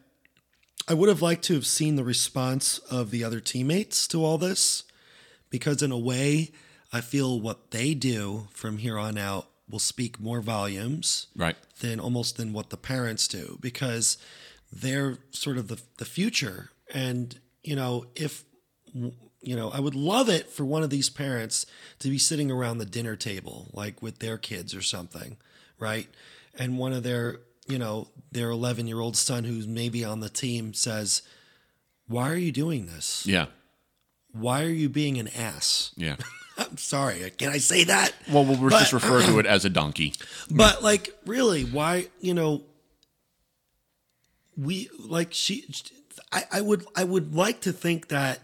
[0.89, 4.39] i would have liked to have seen the response of the other teammates to all
[4.39, 4.85] this
[5.51, 6.51] because in a way
[6.93, 11.57] i feel what they do from here on out will speak more volumes Right.
[11.81, 14.17] than almost than what the parents do because
[14.73, 18.45] they're sort of the, the future and you know if
[19.43, 21.67] you know i would love it for one of these parents
[21.99, 25.37] to be sitting around the dinner table like with their kids or something
[25.79, 26.09] right
[26.59, 30.29] and one of their you know their 11 year old son who's maybe on the
[30.29, 31.23] team says
[32.09, 33.47] why are you doing this Yeah.
[34.33, 35.93] why are you being an ass?
[35.97, 36.17] Yeah.
[36.59, 38.13] I'm sorry, can I say that?
[38.33, 40.15] Well, we'll But- just refer to it as a donkey.
[40.51, 42.09] But like, really, why?
[42.21, 42.63] You know,
[44.57, 45.67] we like she.
[46.33, 48.41] I, I would I would like to think that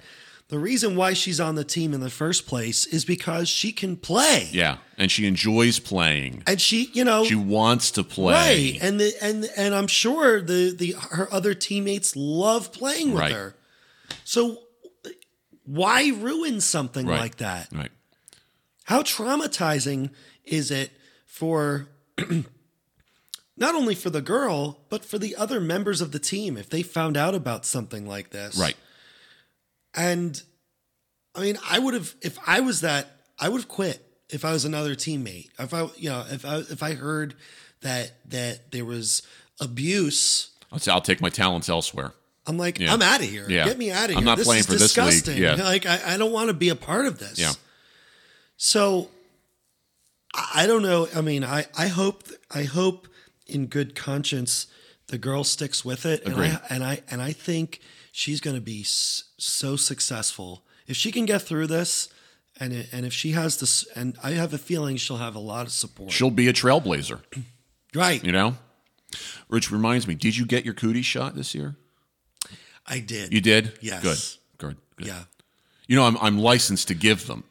[0.52, 3.96] the reason why she's on the team in the first place is because she can
[3.96, 6.42] play, Yeah, and she enjoys playing.
[6.46, 8.72] and she, you know, She wants to play.
[8.74, 13.20] right, and the and and I'm sure the the her other teammates love playing with
[13.22, 13.32] Right.
[13.32, 13.54] her.
[14.24, 14.58] So
[15.64, 17.18] why ruin something Right.
[17.20, 17.68] like that?
[17.72, 17.90] Right.
[18.84, 20.10] How traumatizing
[20.44, 20.90] is it
[21.26, 21.88] for
[23.56, 26.82] not only for the girl, but for the other members of the team if they
[26.82, 28.56] found out about something like this?
[28.58, 28.76] Right.
[29.94, 30.40] And
[31.34, 34.52] I mean, I would have if I was that, I would have quit if I
[34.52, 35.50] was another teammate.
[35.58, 37.34] If I you know, if I if I heard
[37.82, 39.22] that that there was
[39.60, 42.12] abuse, I'll, say I'll take my talents elsewhere.
[42.46, 42.92] I'm like, Yeah.
[42.92, 43.46] I'm out of here.
[43.48, 43.66] Yeah.
[43.66, 44.18] Get me out of here.
[44.18, 44.96] I'm not this playing is for this
[45.28, 45.38] league.
[45.38, 45.54] Yeah.
[45.62, 47.38] Like I, I don't want to be a part of this.
[47.38, 47.52] Yeah.
[48.56, 49.08] So
[50.34, 51.08] I I don't know.
[51.14, 53.06] I mean, I, I hope I hope
[53.46, 54.66] in good conscience
[55.08, 56.24] the girl sticks with it.
[56.24, 57.80] And I, and I and I think
[58.12, 62.08] she's going to be so successful if she can get through this.
[62.60, 65.64] And and if she has this, and I have a feeling she'll have a lot
[65.64, 66.12] of support.
[66.12, 67.20] She'll be a trailblazer.
[67.94, 68.22] right.
[68.22, 68.56] You know.
[69.48, 71.76] Which reminds me, did you get your cootie shot this year?
[72.86, 73.32] I did.
[73.32, 73.78] You did.
[73.80, 74.02] Yes.
[74.58, 74.68] Good.
[74.68, 74.76] Good.
[74.96, 75.06] Good.
[75.06, 75.22] Yeah.
[75.86, 77.44] You know, I'm I'm licensed to give them.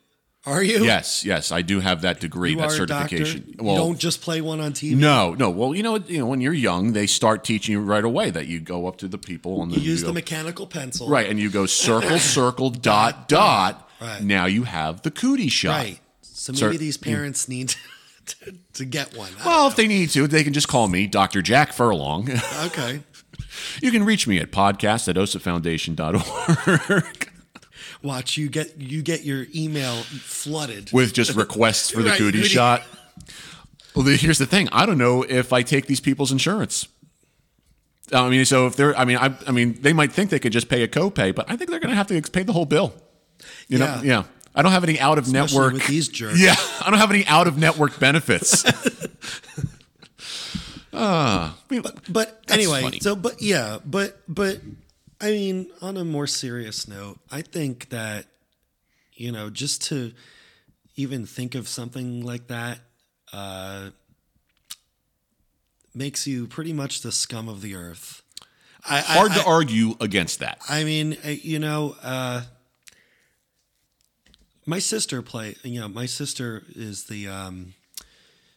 [0.46, 0.84] Are you?
[0.84, 1.24] Yes.
[1.24, 3.18] Yes, I do have that degree, You that are a doctor.
[3.18, 3.56] certification.
[3.60, 4.96] you don't just play one on TV.
[4.96, 5.52] No, no.
[5.52, 8.48] Well, you know, you know, when you're young, they start teaching you right away that
[8.48, 11.08] you go up to the people and then You use go, the mechanical pencil.
[11.08, 13.88] right, and you go circle, circle, dot, dot.
[14.02, 14.24] Right.
[14.24, 15.78] Now you have the cootie shot.
[15.78, 16.00] Right.
[16.24, 17.76] So maybe Sir- these parents need
[18.26, 19.30] to, to get one.
[19.46, 21.44] Well, if they need to, they can just call me Dr.
[21.44, 22.28] Jack Furlong.
[22.66, 23.04] okay.
[23.82, 27.31] you can reach me at podcast at osafoundation.org
[28.04, 30.92] Watch you get you get your email flooded.
[30.92, 32.50] with just requests for the Right, cootie cootie.
[32.50, 32.82] shot.
[33.96, 34.70] Well, the- here's the thing.
[34.72, 36.88] I don't know if I take these people's insurance.
[38.14, 40.52] I mean, so if they're, I mean, I, I mean, they might think they could
[40.52, 42.66] just pay a copay, but I think they're going to have to pay the whole
[42.66, 42.94] bill.
[43.70, 44.02] You know, Yeah.
[44.04, 44.24] yeah.
[44.54, 45.74] I don't have any out of Especially network.
[45.74, 46.38] with these jerks.
[46.42, 48.66] Yeah, I don't have any out of network benefits.
[50.94, 53.00] Ah, But That's anyway, funny.
[53.00, 54.60] so but yeah, but but
[55.22, 58.26] I mean, on a more serious note, I think that
[59.14, 60.14] you know, just to
[60.96, 62.80] even think of something like that
[63.34, 63.90] uh,
[65.94, 68.24] makes you pretty much the scum of the earth.
[68.84, 70.60] I, I- hard to I- argue against that.
[70.68, 72.42] I mean, uh, you know, uh,
[74.66, 75.56] my sister play.
[75.64, 77.74] You know, my sister is the um,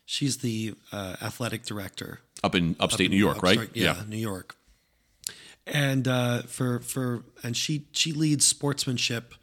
[0.06, 3.58] she's the uh, athletic director Up in upstate New York, right?
[3.58, 4.56] Upstate- yeah, New York.
[5.66, 9.34] And uh, for for and she she leads sportsmanship.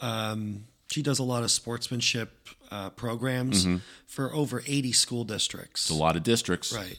[0.00, 3.76] Um, she does a lot of sportsmanship uh, programs Mm-hmm.
[4.06, 5.90] for over eighty school districts.
[5.90, 6.72] A lot of districts.
[6.74, 6.98] Right,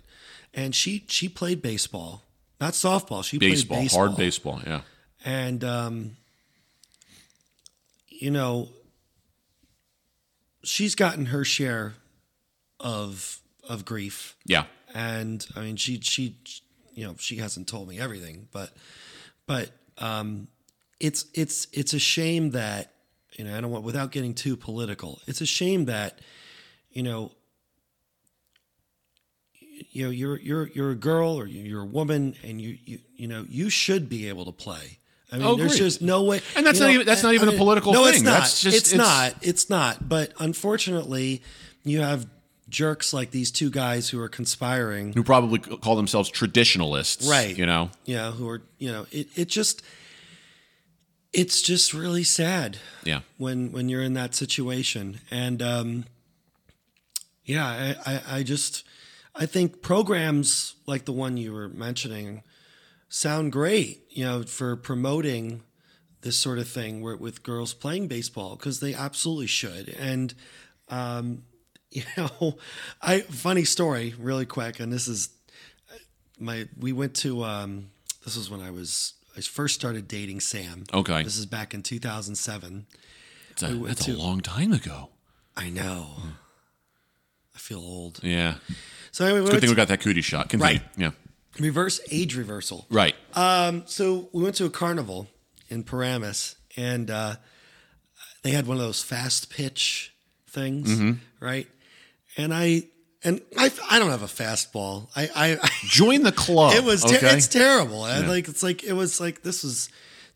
[0.54, 2.21] and she she played baseball,
[2.60, 3.24] not softball.
[3.24, 4.62] She Baseball, played baseball, hard baseball.
[4.65, 4.82] Yeah.
[5.26, 6.12] and um,
[8.10, 8.69] you know,
[10.63, 11.95] she's gotten her share
[12.80, 14.65] of of grief Yeah.
[14.93, 16.36] and I mean she she
[17.02, 18.70] you know she hasn't told me everything but
[19.48, 20.48] but um
[21.00, 22.94] it's it's it's a shame that
[23.38, 26.20] you know I don't want without getting too political it's a shame that
[26.92, 27.32] you know
[29.90, 33.28] you know you're you're you're a girl or you're a woman and you you you
[33.28, 35.00] know you should be able to play
[35.34, 35.86] I mean, Oh, there's agreed.
[35.86, 38.04] just no way, And that's not know, even- that's not even I a political no,
[38.04, 38.16] thing.
[38.16, 38.40] it's not.
[38.40, 39.34] That's just- it's, it's- not.
[39.42, 40.10] It's not.
[40.10, 41.42] But unfortunately,
[41.86, 42.28] you have
[42.69, 47.28] jerks like these two guys who are conspiring Who probably call themselves traditionalists.
[47.28, 47.58] Right.
[47.58, 47.89] You know?
[48.06, 49.82] yeah who are, you know, it, it just,
[51.34, 53.21] it's just really sad Yeah.
[53.38, 55.19] when, when you're in that situation.
[55.30, 56.06] And, um,
[57.43, 57.65] yeah,
[58.06, 58.84] I, I, I just,
[59.36, 62.43] I think programs like the one you were mentioning
[63.10, 65.63] sound great, you know, for promoting
[66.21, 69.89] this sort of thing where, with girls playing baseball because they absolutely should.
[69.89, 70.34] And,
[70.89, 71.43] um,
[71.96, 72.58] you know,
[73.02, 75.29] I funny story really quick, and this is
[76.39, 77.89] my we went to um,
[78.25, 80.85] this was when I was I first started dating Sam.
[80.94, 81.23] Okay.
[81.23, 82.85] this is back in 2007.
[83.52, 85.10] It's a, went that's a long time ago.
[85.58, 86.08] I know.
[87.54, 88.19] I feel old.
[88.23, 88.56] Yeah.
[89.12, 90.50] So anyway, we Good thing we got that cootie shot.
[90.50, 90.79] Continue.
[90.79, 90.81] Right.
[90.98, 91.12] Yeah.
[91.60, 92.85] reverse age reversal.
[92.89, 93.15] Right.
[93.35, 95.27] Um, so we went to a carnival
[95.67, 97.35] in Paramus, and uh,
[98.44, 100.13] they had one of those fast pitch
[100.48, 101.12] things, Mm-hmm.
[101.46, 101.67] right?
[102.38, 102.84] And I
[103.23, 105.08] and I, I don't have a fastball.
[105.15, 106.73] I I, I Join the club.
[106.75, 107.36] it was ter- okay?
[107.36, 108.04] it's terrible.
[108.04, 109.90] I, like it's like it was like this was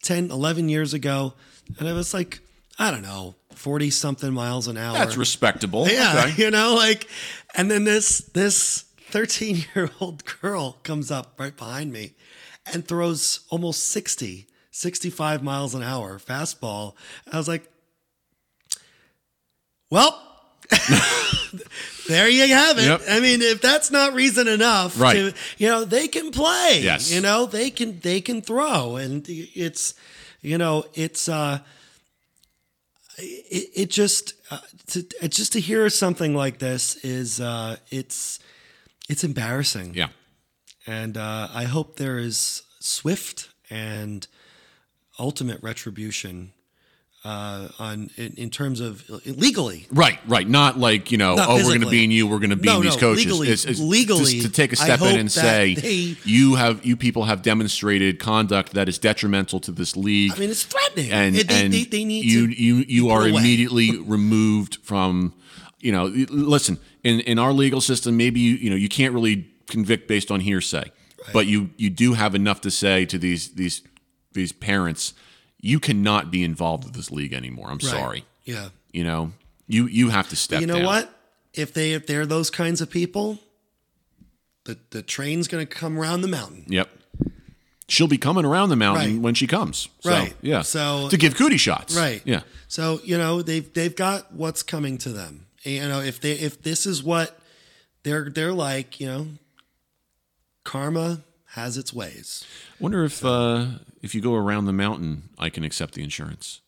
[0.04, 1.34] 10, 11 years ago.
[1.80, 2.40] and it was like
[2.78, 4.94] I don't know, forty something miles an hour.
[4.98, 5.88] That's respectable.
[5.88, 6.44] Yeah, Okay.
[6.44, 7.08] you know, like,
[7.56, 12.14] and then this this thirteen year old girl comes up right behind me
[12.74, 16.96] and throws almost 60, 65 miles an hour fastball.
[17.32, 17.70] I was like,
[19.90, 20.22] well.
[22.08, 22.86] there you have it.
[22.86, 23.02] Yep.
[23.10, 25.14] I mean, if that's not reason enough, Right.
[25.16, 26.80] to, you know, they can play.
[26.84, 27.12] Yes.
[27.12, 29.94] You know, they can they can throw, and it's,
[30.42, 31.60] you know, it's uh,
[33.18, 38.40] it, it just uh, to uh, just to hear something like this is uh, it's
[39.10, 39.94] it's embarrassing.
[39.94, 40.10] Yeah.
[40.88, 44.28] and uh, I hope there is swift and
[45.18, 46.52] ultimate retribution
[47.26, 49.88] uh, on in, in terms of legally.
[49.92, 50.48] Right, right.
[50.48, 52.56] Not like, you know, Not oh, we're going to be in you, we're going to
[52.56, 53.26] be No, these no, coaches.
[53.26, 56.86] legally- It's- it's legally, just to take a step in and say, they- you have,
[56.86, 60.34] you people have demonstrated conduct that is detrimental to this league.
[60.36, 61.12] I mean, it's threatening.
[61.12, 62.62] and It- they, and they, they need you to.
[62.62, 63.40] you you are away.
[63.40, 65.34] immediately removed from
[65.82, 69.48] you know listen in in our legal system maybe you you know you can't really
[69.68, 70.84] convict based on hearsay
[71.34, 73.82] but you you do have enough to say to these these
[74.34, 75.14] these parents
[75.72, 77.90] you cannot be involved with this league anymore i'm Right.
[77.98, 78.70] sorry Yeah.
[78.94, 79.32] you know
[79.68, 80.86] you you have to step you know down.
[80.86, 81.06] what?
[81.54, 83.40] If they if they're those kinds of people,
[84.66, 86.66] the the train's going to come around the mountain.
[86.68, 86.90] yep
[87.88, 89.22] she'll be coming around the mountain Right.
[89.22, 90.36] when she comes so, Right.
[90.42, 92.22] yeah So- to give cootie shots Right.
[92.26, 95.46] yeah So you know they've they've got what's coming to them.
[95.64, 97.40] You know if they if this is what
[98.04, 99.28] they're they're like, you know,
[100.64, 101.22] karma
[101.56, 102.44] has its ways.
[102.80, 103.66] I wonder if uh,
[104.02, 106.62] if you go around the mountain, I can accept the insurance.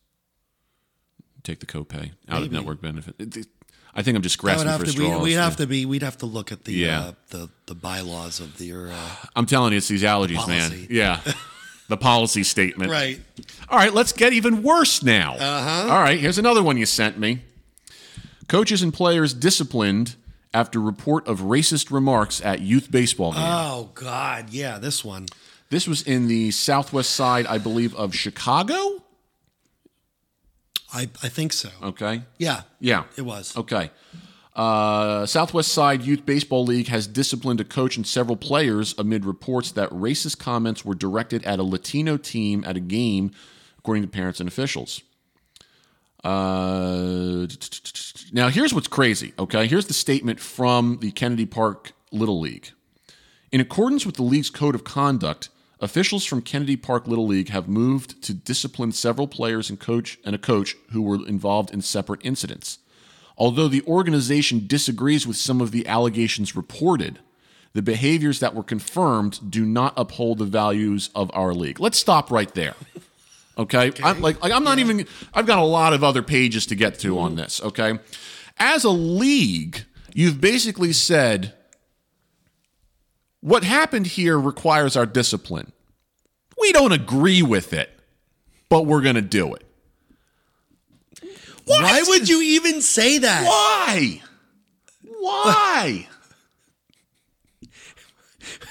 [1.42, 3.14] Take the copay out of network benefit.
[3.18, 3.46] It- it-
[3.94, 5.22] I think I'm just grasping for to straws.
[5.22, 5.84] We'd have to be.
[5.86, 7.00] We'd have to look at the Yeah.
[7.00, 8.94] uh, the the bylaws of the uh,
[9.34, 10.86] I'm telling you, it's these allergies, man.
[10.90, 11.20] Yeah,
[11.88, 12.90] the policy statement.
[12.92, 13.18] right.
[13.68, 15.34] All right, let's get even worse now.
[15.34, 15.92] Uh-huh.
[15.92, 17.40] All right, here's another one you sent me.
[18.46, 20.14] Coaches and players disciplined
[20.54, 23.42] after report of racist remarks at youth baseball game.
[23.44, 25.26] Oh God, yeah, this one.
[25.70, 29.02] this was in the southwest side, I believe, of Chicago.
[30.92, 31.68] I I think so.
[31.82, 32.22] Okay.
[32.38, 33.04] Yeah, Yeah.
[33.16, 33.56] it was.
[33.56, 33.90] Okay.
[34.56, 39.70] Uh, Southwest Side Youth Baseball League has disciplined a coach and several players amid reports
[39.72, 43.30] that racist comments were directed at a Latino team at a game,
[43.78, 45.02] according to parents and officials.
[46.24, 47.46] Uh,
[48.32, 49.66] now, here's what's crazy, okay?
[49.66, 52.70] Here's the statement from the Kennedy Park Little League.
[53.50, 55.48] In accordance with the league's code of conduct,
[55.80, 60.34] officials from Kennedy Park Little League have moved to discipline several players and coach and
[60.34, 62.78] a coach who were involved in separate incidents.
[63.38, 67.20] Although the organization disagrees with some of the allegations reported,
[67.72, 71.78] the behaviors that were confirmed do not uphold the values of our league.
[71.78, 72.74] Let's stop right there.
[73.58, 75.06] Okay, I'm like, like I'm not even.
[75.34, 77.60] I've got a lot of other pages to get to on this.
[77.60, 77.98] Okay,
[78.58, 79.84] as a league,
[80.14, 81.54] you've basically said
[83.40, 85.72] what happened here requires our discipline.
[86.60, 87.90] We don't agree with it,
[88.68, 89.64] but we're going to do it.
[91.64, 91.82] What?
[91.82, 93.44] Why would you even say that?
[93.44, 94.22] Why?
[95.18, 96.08] Why?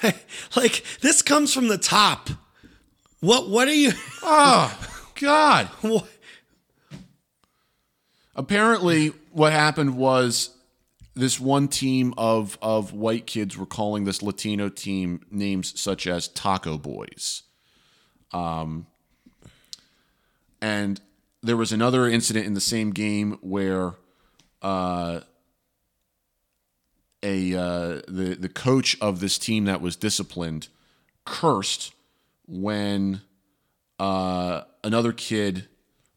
[0.55, 2.29] like this comes from the top.
[3.19, 3.91] What what are you
[4.23, 4.77] oh,
[5.19, 5.67] God.
[5.81, 6.07] what-
[8.35, 10.51] Apparently, what happened was
[11.15, 16.27] this one team of, of white kids were calling this Latino team names such as
[16.27, 17.41] Taco Boys.
[18.31, 18.85] Um,
[20.61, 21.01] and
[21.41, 23.93] there was another incident in the same game where
[24.61, 25.21] uh,
[27.23, 30.67] a uh, the the coach of this team that was disciplined
[31.25, 31.93] cursed
[32.47, 33.21] when
[33.99, 35.67] uh, another kid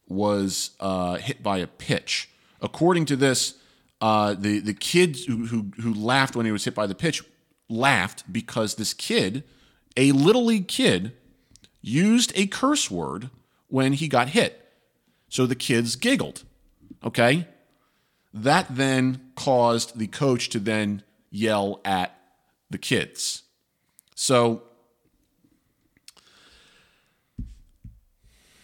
[0.07, 2.29] was uh, hit by a pitch.
[2.61, 3.55] According to this,
[4.01, 7.23] uh, the the kid who, who who laughed when he was hit by the pitch
[7.69, 9.43] laughed because this kid,
[9.95, 11.13] a little league kid,
[11.81, 13.29] used a curse word
[13.67, 14.73] when he got hit.
[15.29, 16.43] So the kids giggled.
[17.03, 17.47] Okay?
[18.33, 22.17] That then caused the coach to then yell at
[22.69, 23.43] the kids.
[24.15, 24.63] So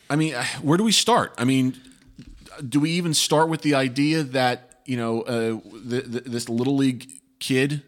[0.09, 1.33] I mean, where do we start?
[1.37, 1.77] I mean,
[2.67, 6.75] do we even start with the idea that, you know, uh, th- th- this little
[6.75, 7.83] league kid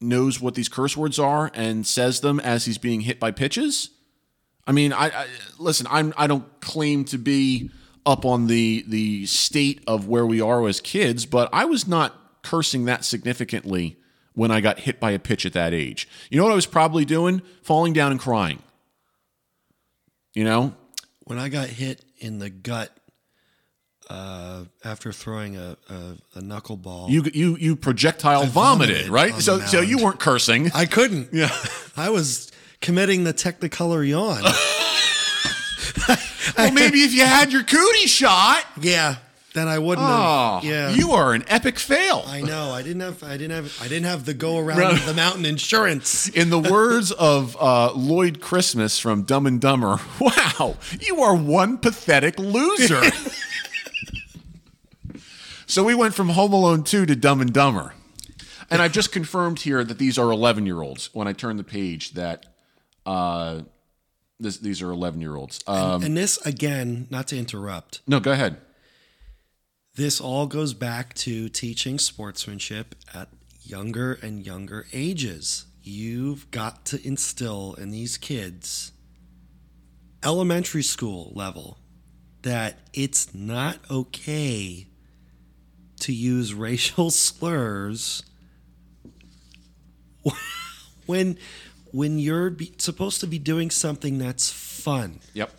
[0.00, 3.90] knows what these curse words are and says them as he's being hit by pitches?
[4.66, 5.26] I mean, I, I
[5.58, 5.86] listen.
[5.90, 6.12] I'm.
[6.16, 7.70] I don't claim to be
[8.04, 12.42] up on the the state of where we are as kids, but I was not
[12.42, 13.96] cursing that significantly
[14.34, 16.06] when I got hit by a pitch at that age.
[16.30, 17.40] You know what I was probably doing?
[17.62, 18.62] Falling down and crying.
[20.34, 20.74] You know,
[21.28, 22.90] when I got hit in the gut
[24.08, 25.94] uh, after throwing a, a,
[26.36, 27.10] a knuckleball.
[27.10, 29.34] You you you projectile vomited, vomited right?
[29.34, 30.70] So so you weren't cursing.
[30.74, 31.28] I couldn't.
[31.32, 31.54] Yeah.
[31.98, 32.50] I was
[32.80, 34.42] committing the Technicolor yawn.
[36.56, 38.64] well, maybe if you had your cootie shot.
[38.80, 39.16] yeah,
[39.58, 40.64] then I wouldn't Oh, have.
[40.64, 42.22] Yeah, you are an epic fail.
[42.26, 42.70] I know.
[42.70, 43.22] I didn't have.
[43.22, 43.78] I didn't have.
[43.82, 46.28] I didn't have the go around the mountain insurance.
[46.28, 51.76] In the words of uh, Lloyd Christmas from Dumb and Dumber, wow, you are one
[51.78, 53.02] pathetic loser.
[55.66, 57.94] so we went from Home Alone 2 to Dumb and Dumber.
[58.70, 61.10] And I've just confirmed here that these are 11 year olds.
[61.12, 62.46] When I turn the page, that
[63.06, 63.62] uh,
[64.38, 65.60] this, these are 11 year olds.
[65.66, 68.02] Um, and this again, not to interrupt.
[68.06, 68.58] no, go ahead.
[69.98, 73.30] This all goes back to teaching sportsmanship at
[73.64, 75.66] younger and younger ages.
[75.82, 78.92] You've got to instill in these kids,
[80.22, 81.78] elementary school level,
[82.42, 84.86] that it's not okay
[85.98, 88.22] to use racial slurs
[91.06, 91.36] when
[91.90, 95.50] when you're be, supposed to be doing something that's fun Yep.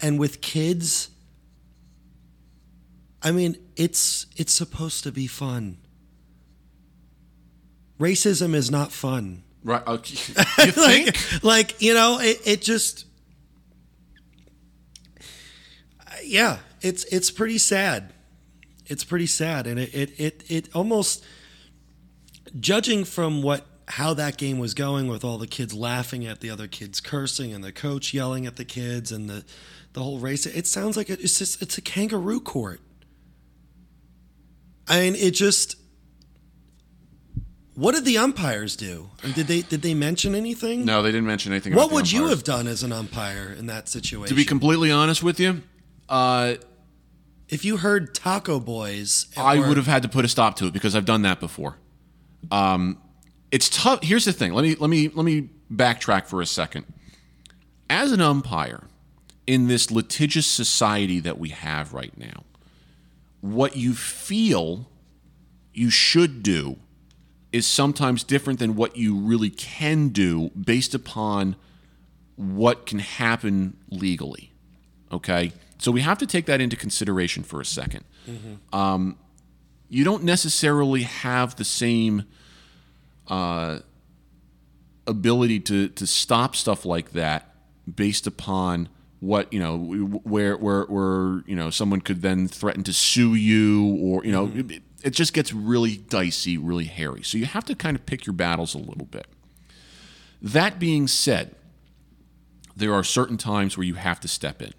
[0.00, 1.10] and with kids
[3.22, 5.78] i mean it's it's supposed to be fun
[7.98, 9.84] racism is not fun Right.
[9.86, 10.34] Okay.
[10.38, 10.70] Oh, you
[11.12, 11.44] think?
[11.44, 13.06] like you know it, it just
[16.24, 18.12] yeah it's it's pretty sad
[18.86, 21.24] it's pretty sad and it it it, it almost
[22.58, 26.50] judging from what how that game was going with all the kids laughing at the
[26.50, 29.44] other kids cursing and the coach yelling at the kids and the
[29.94, 32.80] the whole race it sounds like it's just it's a kangaroo court
[34.88, 35.76] i mean it just
[37.74, 41.26] what did the umpires do And did they did they mention anything no, they didn't
[41.26, 44.44] mention anything what would you have done as an umpire in that situation To be
[44.44, 45.62] completely honest with you,
[46.08, 46.54] uh,
[47.48, 50.72] if you heard taco boys I would have had to put a stop to it
[50.72, 51.76] because I've done that before.
[52.50, 52.98] Um,
[53.50, 54.02] it's tough.
[54.02, 54.52] Here's the thing.
[54.52, 56.84] Let me let me let me backtrack for a second.
[57.88, 58.84] As an umpire
[59.46, 62.42] in this litigious society that we have right now,
[63.40, 64.88] what you feel
[65.72, 66.78] you should do
[67.52, 71.56] is sometimes different than what you really can do based upon
[72.36, 74.52] what can happen legally.
[75.10, 75.52] Okay?
[75.78, 78.02] So we have to take that into consideration for a 2nd
[78.72, 79.16] Um,
[79.88, 82.24] you don't necessarily have the same
[83.28, 83.78] uh,
[85.06, 87.54] ability to, to stop stuff like that
[87.96, 88.88] based upon
[89.20, 89.76] what you know
[90.24, 94.46] where where where you know someone could then threaten to sue you or you know
[94.46, 94.70] mm-hmm.
[94.70, 97.22] it, it just gets really dicey really hairy.
[97.22, 99.26] So you have to kind of pick your battles a little bit.
[100.40, 101.54] That being said
[102.76, 104.72] there are certain times where you have to step in.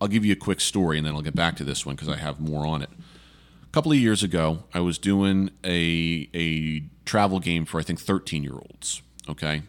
[0.00, 2.08] I'll give you a quick story and then i'll get back to this one because
[2.08, 2.90] i have more on it.
[3.62, 8.00] A couple of years ago i was doing a a travel game for i think
[8.00, 9.62] 13 year olds okay?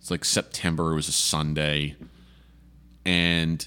[0.00, 1.96] It's like september it was a sunday
[3.06, 3.66] and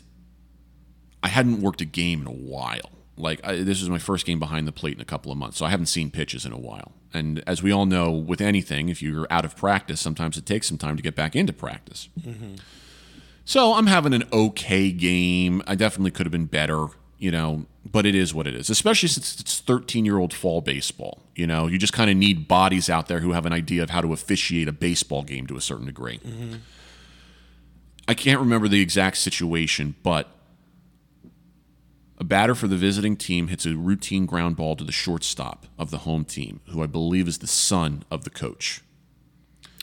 [1.24, 2.92] I hadn't worked a game in a while.
[3.18, 5.58] Like I, this was my first game behind the plate in a couple of months,
[5.58, 6.92] so I haven't seen pitches in a while.
[7.14, 10.68] And as we all know, with anything, if you're out of practice, sometimes it takes
[10.68, 12.08] some time to get back into practice.
[12.20, 12.56] Mm-hmm.
[13.46, 15.64] So I'm having an okay game.
[15.66, 16.88] I definitely could have been better,
[17.18, 18.70] you know, but it is what it is.
[18.70, 21.24] Especially since it's 13 year old fall baseball.
[21.36, 23.90] You know, you just kind of need bodies out there who have an idea of
[23.90, 26.20] how to officiate a baseball game to a certain degree.
[26.20, 26.58] Mm-hmm.
[28.10, 30.28] I can't remember the exact situation, but
[32.18, 35.92] a batter for the visiting team hits a routine ground ball to the shortstop of
[35.92, 38.82] the home team, who I believe is the son of the coach.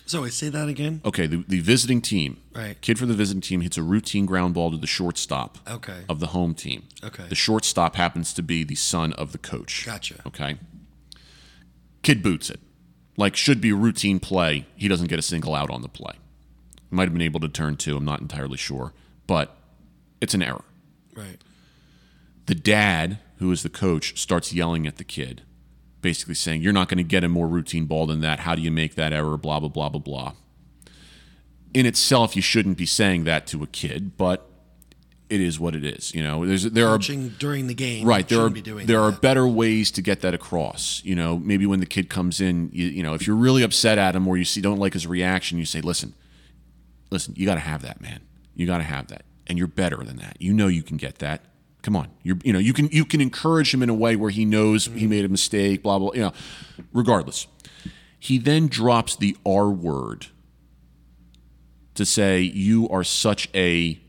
[0.07, 2.81] so I say that again Okay, the, the visiting team, Right.
[2.81, 6.03] kid for the visiting team hits a routine ground ball to the shortstop Okay.
[6.09, 6.83] of the home team.
[7.05, 7.27] Okay.
[7.29, 9.87] The shortstop happens to be the son of the coach.
[9.87, 10.17] Gotcha.
[10.27, 10.57] Okay.
[12.03, 12.59] Kid boots it.
[13.17, 14.67] Like should be routine play.
[14.75, 16.15] He doesn't get a single out on the play.
[16.91, 17.97] Might have been able to turn two.
[17.97, 18.93] I'm not entirely sure,
[19.27, 19.57] but
[20.21, 20.65] it's an error.
[21.15, 21.41] right
[22.47, 25.43] The dad, who is the coach, starts yelling at the kid,
[26.01, 28.41] basically saying, "You're not going to get a more routine ball than that.
[28.41, 29.37] How do you make that error?
[29.37, 30.33] Blah blah blah blah blah."
[31.75, 34.49] In itself, you shouldn't be saying that to a kid, but
[35.29, 36.15] it is what it is.
[36.15, 39.01] You know, there's there are during the game right there are shouldn't be doing there
[39.01, 42.71] are better ways to get that across you know maybe when the kid comes in
[42.73, 45.07] you, you know if you're really upset at him or you see don't like his
[45.07, 46.15] reaction you say listen
[47.11, 48.21] listen you got to have that man.
[48.55, 49.25] You got to have that.
[49.47, 50.37] And you're better than that.
[50.41, 51.45] You know you can get that.
[51.83, 52.09] Come on.
[52.23, 54.87] You're you know you can you can encourage him in a way where he knows
[54.87, 56.33] he made a mistake blah blah you know.
[56.93, 57.47] Regardless
[58.19, 60.27] he then drops the r word
[61.95, 64.01] to say you are such a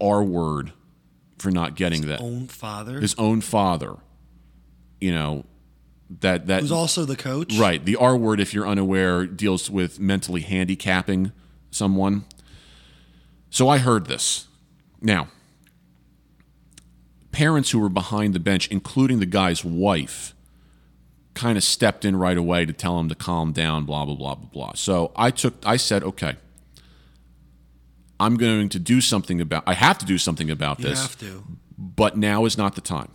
[0.00, 0.72] R word
[1.38, 2.20] for not getting that.
[2.20, 3.96] His own father, His own father,
[5.00, 5.44] you know,
[6.20, 7.56] that that who's also the coach.
[7.56, 7.84] Right.
[7.84, 11.32] The R word, if you're unaware, deals with mentally handicapping
[11.74, 12.24] someone.
[13.50, 14.46] So I heard this.
[15.00, 15.28] Now,
[17.32, 20.34] parents who were behind the bench, including the guy's wife,
[21.34, 24.34] kind of stepped in right away to tell him to calm down, blah, blah, blah,
[24.36, 24.72] blah, blah.
[24.74, 26.36] So I took, I said, okay,
[28.20, 30.84] I'm going to do something about, I have to do something about this.
[30.84, 31.44] You this have to.
[31.76, 33.10] but now is not the time.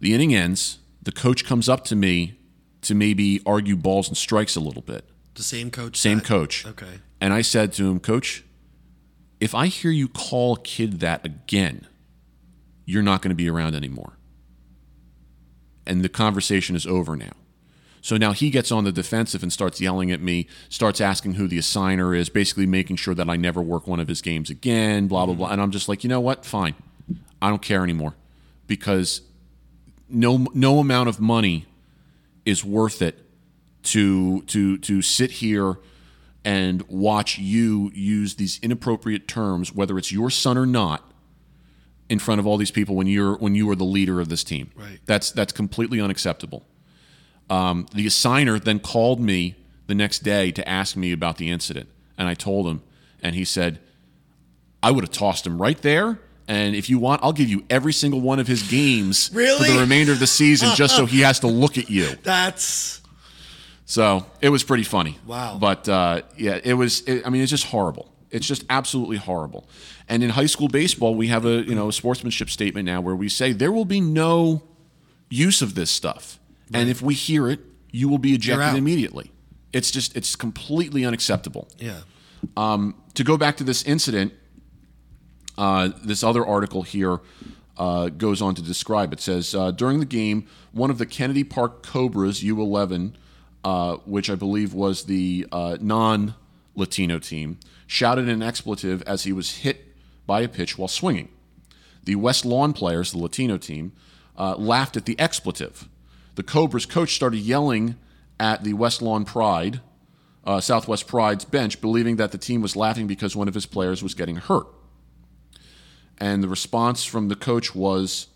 [0.00, 0.78] The inning ends.
[1.02, 2.38] The coach comes up to me
[2.82, 5.04] to maybe argue balls and strikes a little bit.
[5.36, 5.96] The same coach.
[5.96, 6.66] Same that- coach.
[6.66, 7.00] Okay.
[7.20, 8.44] And I said to him, Coach,
[9.40, 11.86] if I hear you call a kid that again,
[12.84, 14.18] you're not going to be around anymore.
[15.86, 17.32] And the conversation is over now.
[18.00, 21.48] So now he gets on the defensive and starts yelling at me, starts asking who
[21.48, 25.08] the assigner is, basically making sure that I never work one of his games again,
[25.08, 25.46] blah, blah, blah.
[25.46, 25.52] Mm-hmm.
[25.54, 26.44] And I'm just like, you know what?
[26.44, 26.74] Fine.
[27.42, 28.14] I don't care anymore
[28.66, 29.22] because
[30.08, 31.66] no, no amount of money
[32.44, 33.25] is worth it
[33.86, 35.78] to, to, to sit here
[36.44, 41.10] and watch you use these inappropriate terms, whether it's your son or not,
[42.08, 44.44] in front of all these people when you're when you are the leader of this
[44.44, 44.70] team.
[44.76, 45.00] Right.
[45.06, 46.64] That's that's completely unacceptable.
[47.50, 49.56] Um, the assigner then called me
[49.88, 52.82] the next day to ask me about the incident, and I told him,
[53.20, 53.80] and he said,
[54.84, 57.92] "I would have tossed him right there." And if you want, I'll give you every
[57.92, 59.34] single one of his games for
[59.64, 62.06] the remainder of the season, just so he has to look at you.
[62.22, 63.02] That's
[63.86, 65.18] So it was pretty funny.
[65.26, 65.58] Wow.
[65.58, 67.00] But uh, yeah, it was.
[67.02, 68.12] It, I mean, it's just horrible.
[68.30, 69.68] It's just absolutely horrible.
[70.08, 73.14] And in high school baseball, we have a you know a sportsmanship statement now where
[73.16, 74.62] we say there will be no
[75.30, 76.38] use of this stuff,
[76.74, 77.60] and if we hear it,
[77.92, 79.30] you will be ejected immediately.
[79.72, 81.68] It's just it's completely unacceptable.
[81.78, 82.00] yeah.
[83.14, 84.34] To go back to this incident,
[85.56, 87.20] uh, this other article here
[87.78, 89.12] uh, goes on to describe.
[89.12, 93.14] It says uh, during the game, one of the Kennedy Park Cobras U11,
[93.66, 97.58] uh, which I believe was the uh, non-Latino team,
[97.88, 99.92] shouted an expletive as he was hit
[100.24, 101.30] by a pitch while swinging.
[102.04, 103.90] The West Lawn players, the Latino team,
[104.38, 105.88] uh, laughed at the expletive.
[106.36, 107.96] The Cobras coach started yelling
[108.38, 109.80] at the West Lawn Pride,
[110.44, 114.00] uh, Southwest Pride's bench, believing that the team was laughing because one of his players
[114.00, 114.68] was getting hurt.
[116.18, 118.28] And the response from the coach was,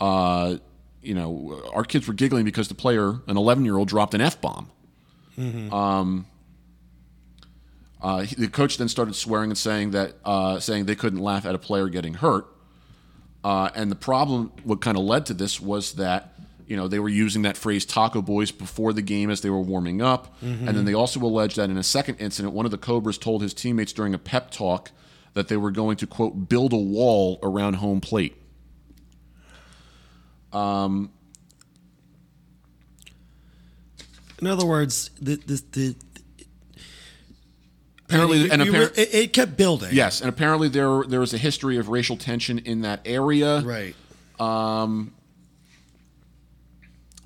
[0.00, 0.56] uh,
[1.02, 4.20] you know, our kids were giggling because the player, an 11 year old, dropped an
[4.20, 4.70] F bomb.
[5.72, 6.26] Um,
[8.00, 11.54] uh, the coach then started swearing and saying that, uh, saying they couldn't laugh at
[11.54, 12.46] a player getting hurt.
[13.44, 16.34] Uh, and the problem, what kind of led to this was that,
[16.66, 19.60] you know, they were using that phrase taco boys before the game as they were
[19.60, 20.34] warming up.
[20.40, 23.42] And then they also alleged that in a second incident, one of the Cobras told
[23.42, 24.90] his teammates during a pep talk
[25.34, 28.36] that they were going to, quote, build a wall around home plate.
[30.52, 31.08] In
[34.46, 35.96] other words, the the, the
[38.06, 39.88] Apparently, you- and you appar- were- it, it kept building.
[39.92, 43.60] yes, and apparently there there was a history of racial tension in that area.
[43.62, 43.94] Right.
[44.38, 45.12] Um,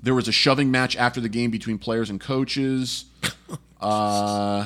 [0.03, 3.05] There was a shoving match after the game between players and coaches.
[3.79, 4.65] Uh,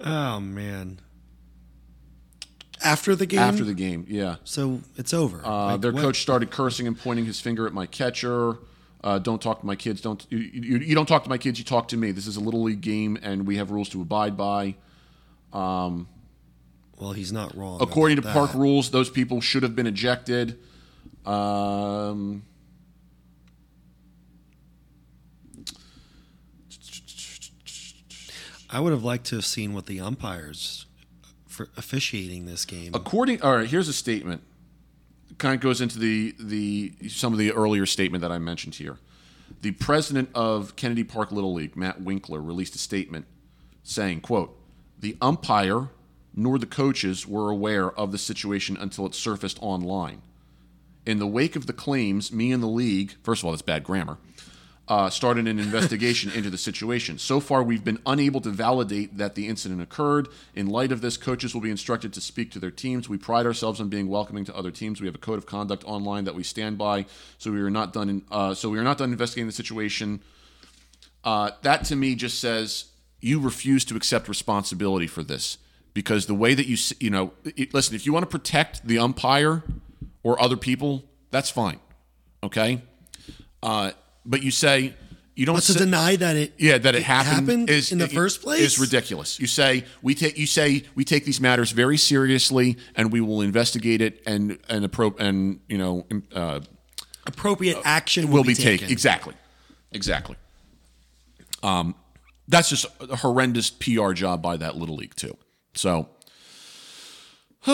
[0.00, 0.98] Oh man.
[2.84, 3.38] After the game.
[3.40, 4.36] after the game, yeah.
[4.44, 5.44] So it's over.
[5.44, 8.58] Uh, Like, their what- coach started cursing and pointing his finger at my catcher.
[9.04, 10.00] Uh, don't talk to my kids.
[10.00, 11.58] Don't you, you, you don't talk to my kids.
[11.58, 12.12] You talk to me.
[12.12, 14.76] This is a little league game, and we have rules to abide by.
[15.52, 16.06] Well,
[17.14, 17.78] he's not wrong.
[17.82, 20.56] According to about park rules, those people should have been ejected.
[21.26, 22.44] Um,
[28.70, 30.86] I would have liked to have seen what the umpires
[31.64, 32.94] for officiating this game.
[32.94, 33.68] according, all right.
[33.68, 34.42] Here's a statement.
[35.38, 38.98] Kind of goes into the the some of the earlier statement that I mentioned here.
[39.62, 43.26] The president of Kennedy Park Little League, Matt Winkler, released a statement
[43.82, 44.56] saying, "quote
[44.98, 45.88] The umpire
[46.34, 50.22] nor the coaches were aware of the situation until it surfaced online.
[51.04, 53.84] In the wake of the claims, me and the league, first of all, that's bad
[53.84, 54.18] grammar,
[54.88, 57.16] uh, started an investigation into the situation.
[57.18, 60.28] So far, we've been unable to validate that the incident occurred.
[60.54, 63.08] In light of this, coaches will be instructed to speak to their teams.
[63.08, 65.00] We pride ourselves on being welcoming to other teams.
[65.00, 67.06] We have a code of conduct online that we stand by.
[67.38, 68.08] So we are not done.
[68.08, 70.20] In, uh, so we are not done investigating the situation.
[71.24, 72.86] Uh, that to me just says
[73.20, 75.58] you refuse to accept responsibility for this
[75.94, 78.98] because the way that you you know it- listen if you want to protect the
[78.98, 79.62] umpire
[80.24, 81.78] or other people that's fine
[82.42, 82.82] okay
[83.62, 83.92] uh,
[84.24, 84.94] but you say
[85.34, 87.98] you don't But to sit- deny that it yeah, that it, happened, happened is in
[87.98, 88.60] the is- first place?
[88.60, 89.40] is ridiculous.
[89.40, 93.40] You say we take you say we take these matters very seriously, and we will
[93.40, 96.60] investigate it, and and appro- and you know uh,
[97.26, 99.34] appropriate action will will, be taken exactly,
[99.92, 100.36] exactly.
[101.62, 101.94] Um,
[102.48, 105.36] that's just a horrendous PR job by that little league too.
[105.74, 106.08] So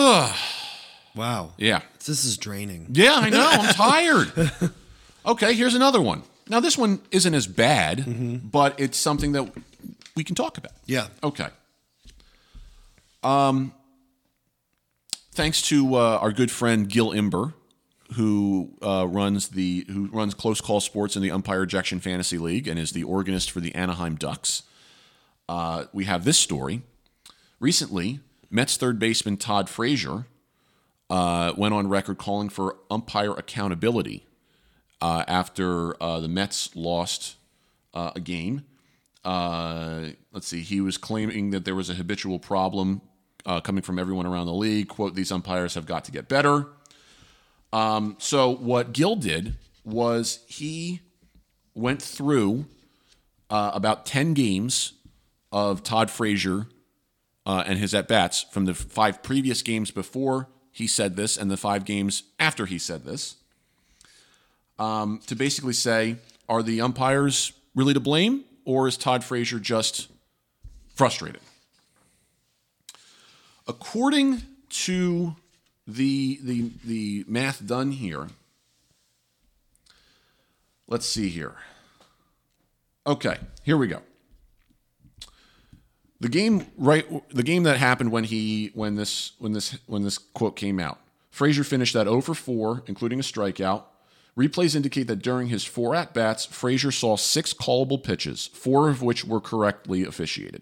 [1.15, 1.53] Wow.
[1.57, 2.87] yeah, This is draining.
[2.93, 3.47] yeah, I know.
[3.51, 4.71] I'm tired.
[5.25, 6.23] Okay, here's another one.
[6.49, 9.51] Now this one isn't as bad, but it's something that
[10.15, 10.73] we can talk about.
[10.85, 11.07] Yeah.
[11.23, 11.47] Okay.
[13.23, 13.73] Um,
[15.33, 17.53] thanks to uh, our good friend Gil Imber,
[18.15, 22.67] who uh, runs the who runs Close Call Sports in the Umpire Ejection Fantasy League
[22.67, 24.63] and is the organist for the Anaheim Ducks.
[25.47, 26.81] Uh, we have this story.
[27.59, 28.19] Recently,
[28.49, 30.25] Mets third baseman Todd Frazier
[31.09, 34.25] uh, went on record calling for umpire accountability
[35.01, 37.35] uh, after uh, the Mets lost
[37.93, 38.65] uh, a game
[39.25, 43.01] uh, let's see, he was claiming that there was a habitual problem
[43.45, 44.87] uh, coming from everyone around the league.
[44.87, 46.67] Quote, these umpires have got to get better.
[47.73, 51.01] Um, so, what Gil did was he
[51.75, 52.65] went through
[53.49, 54.93] uh, about 10 games
[55.51, 56.67] of Todd Frazier
[57.45, 61.57] and his at bats from the five previous games before he said this and the
[61.57, 63.37] five games after he said this
[64.79, 66.15] um, to basically say,
[66.47, 70.07] are the umpires really to blame, or is Todd Frazier just
[70.95, 71.41] frustrated?
[73.67, 75.35] According to
[75.85, 78.27] the the the math done here,
[80.87, 81.55] let's see here.
[83.05, 84.01] Okay, here we go.
[86.19, 90.17] The game right the game that happened when he when this when this when this
[90.17, 90.99] quote came out.
[91.29, 93.83] Frazier finished that 0 for 4, including a strikeout.
[94.39, 99.01] Replays indicate that during his four at bats, Frazier saw six callable pitches, four of
[99.01, 100.61] which were correctly officiated.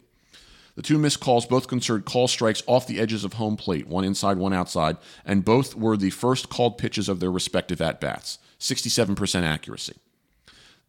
[0.75, 4.03] The two missed calls both concerned call strikes off the edges of home plate, one
[4.03, 8.39] inside, one outside, and both were the first called pitches of their respective at bats.
[8.59, 9.95] 67% accuracy.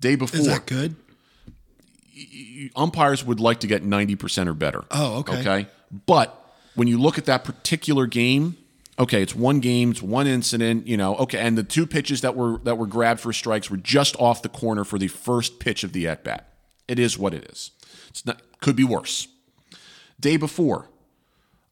[0.00, 0.96] Day before, Is that good?
[2.74, 4.84] umpires would like to get 90% or better.
[4.90, 5.40] Oh, okay.
[5.40, 5.66] Okay.
[6.06, 6.34] But
[6.74, 8.56] when you look at that particular game,
[8.98, 12.34] okay, it's one game, it's one incident, you know, okay, and the two pitches that
[12.36, 15.84] were that were grabbed for strikes were just off the corner for the first pitch
[15.84, 16.52] of the at bat.
[16.86, 17.70] It is what it is.
[18.08, 19.28] It's not could be worse.
[20.20, 20.88] Day before,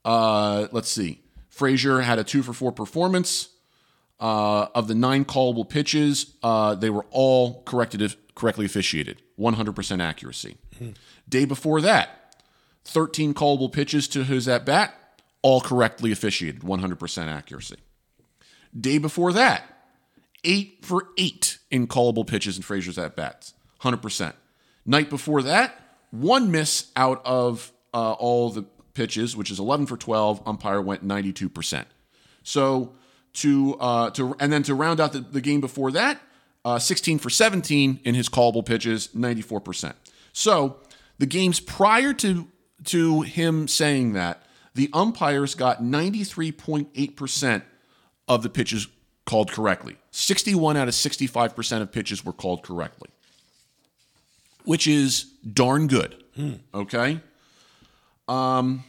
[0.05, 1.21] uh, let's see.
[1.49, 3.51] Frazier had a two for four performance.
[4.19, 10.57] Uh, of the nine callable pitches, uh, they were all corrected, correctly officiated, 100% accuracy.
[11.29, 12.35] Day before that,
[12.87, 14.95] 13 callable pitches to his at bat,
[15.47, 17.77] all correctly officiated, 100% accuracy.
[18.79, 19.63] Day before that,
[20.43, 24.33] eight for eight in callable pitches in Frazier's at bats, 100%.
[24.85, 25.81] Night before that,
[26.11, 30.43] one miss out of uh, all the pitches, which is 11 for 12.
[30.47, 31.85] Umpire went 92%.
[32.43, 32.97] So
[33.35, 36.21] to uh, to and then to round out the, the game before that,
[36.65, 39.95] uh, 16 for 17 in his callable pitches, 94%.
[40.33, 40.79] So
[41.19, 42.49] the games prior to
[42.87, 44.46] to him saying that,
[44.77, 47.63] the umpires got 93.8%
[48.29, 48.89] of the pitches
[49.25, 49.97] called correctly.
[50.11, 53.09] 61 out of 65% of pitches were called correctly,
[54.65, 56.23] which is darn good.
[56.75, 57.21] Okay.
[58.29, 58.85] Um,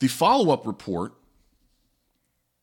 [0.00, 1.12] the follow up report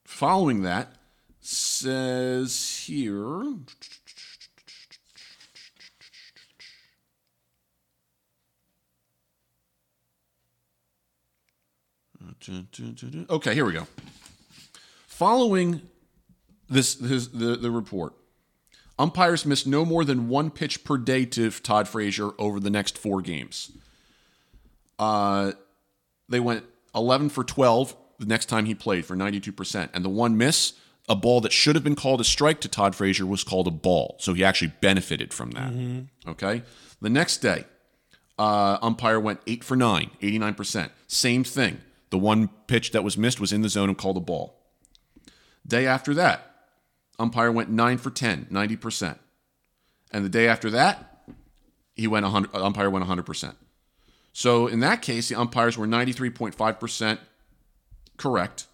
[0.03, 0.95] following that
[1.39, 3.53] says here.
[13.29, 13.87] Okay, here we go.
[15.07, 15.81] Following
[16.69, 18.13] this, this the, the report,
[18.99, 22.97] umpires missed no more than one pitch per day to Todd Frazier over the next
[22.97, 23.71] four games.
[24.97, 25.53] Uh,
[26.29, 29.89] they went 11 for 12 the next time he played for 92%.
[29.93, 30.73] And the one miss,
[31.09, 33.71] a ball that should have been called a strike to Todd Frazier, was called a
[33.71, 34.15] ball.
[34.19, 35.71] So he actually benefited from that.
[36.27, 36.63] Okay.
[37.01, 37.65] The next day,
[38.39, 40.89] uh, umpire went 8 for 9, 89%.
[41.07, 41.81] Same thing.
[42.15, 44.55] The one pitch that was missed was in the zone and called a ball.
[45.67, 46.49] Day after that,
[47.19, 49.19] umpire went 9 for 10, 90%.
[50.11, 51.27] And the day after that,
[51.93, 53.55] he went 100, umpire went 100%.
[54.31, 57.17] So in that case, the umpires were 93.5%
[58.15, 58.67] correct.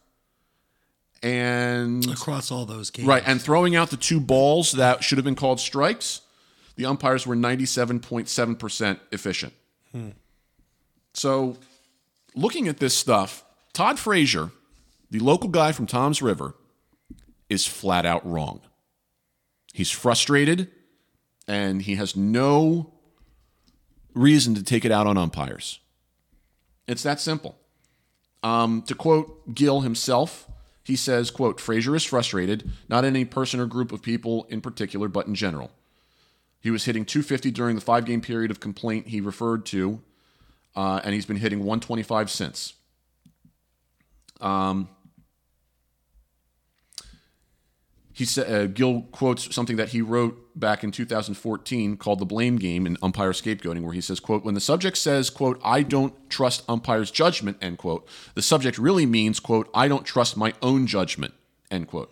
[1.24, 3.08] And Across all those games.
[3.08, 6.22] right, and throwing out the two balls that should have been called strikes,
[6.76, 9.54] the umpires were 97.7% efficient.
[9.92, 10.10] Hmm.
[11.16, 11.58] So
[12.36, 14.52] looking at this stuff, Todd Frazier,
[15.10, 16.56] the local guy from Toms River,
[17.50, 18.62] is flat out wrong.
[19.74, 20.70] He's frustrated
[21.48, 22.94] and he has no
[24.14, 25.80] reason to take it out on umpires.
[26.88, 27.58] It's that simple.
[28.44, 30.48] Um, to quote Gil himself,
[30.84, 35.08] he says, quote, Frazier is frustrated, not any person or group of people in particular,
[35.08, 35.72] but in general.
[36.60, 40.02] He was hitting 250 during the five game period of complaint he referred to,
[40.76, 42.74] uh, and he's been hitting 125 since.
[44.40, 44.90] Um,
[48.14, 52.58] he said uh, Gil quotes something that he wrote back in 2014 called "The Blame
[52.58, 56.14] Game" in Umpire Scapegoating, where he says, "quote When the subject says, quote I don't
[56.30, 60.88] trust umpire's judgment," end quote, the subject really means, quote I don't trust my own
[60.88, 61.34] judgment,
[61.70, 62.12] end quote.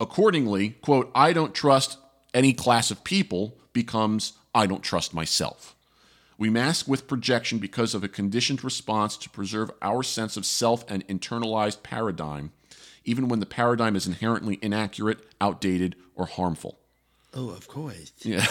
[0.00, 1.98] Accordingly, quote I don't trust
[2.32, 5.73] any class of people becomes I don't trust myself.
[6.44, 10.84] We mask with projection because of a conditioned response to preserve our sense of self
[10.90, 12.52] and internalized paradigm,
[13.06, 16.78] even when the paradigm is inherently inaccurate, outdated, or harmful.
[17.32, 18.12] Oh, of course.
[18.18, 18.46] Yeah.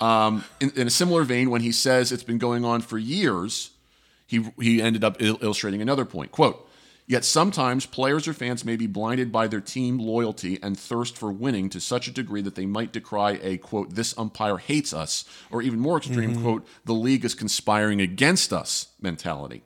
[0.00, 3.70] um, in, in, a similar vein, when he says it's been going on for years,
[4.26, 6.32] he, he ended up il- illustrating another point.
[6.32, 6.68] Quote,
[7.12, 11.30] Yet sometimes players or fans may be blinded by their team loyalty and thirst for
[11.30, 15.26] winning to such a degree that they might decry a quote, this umpire hates us,
[15.50, 16.42] or even more extreme, mm-hmm.
[16.42, 19.62] quote, the league is conspiring against us mentality,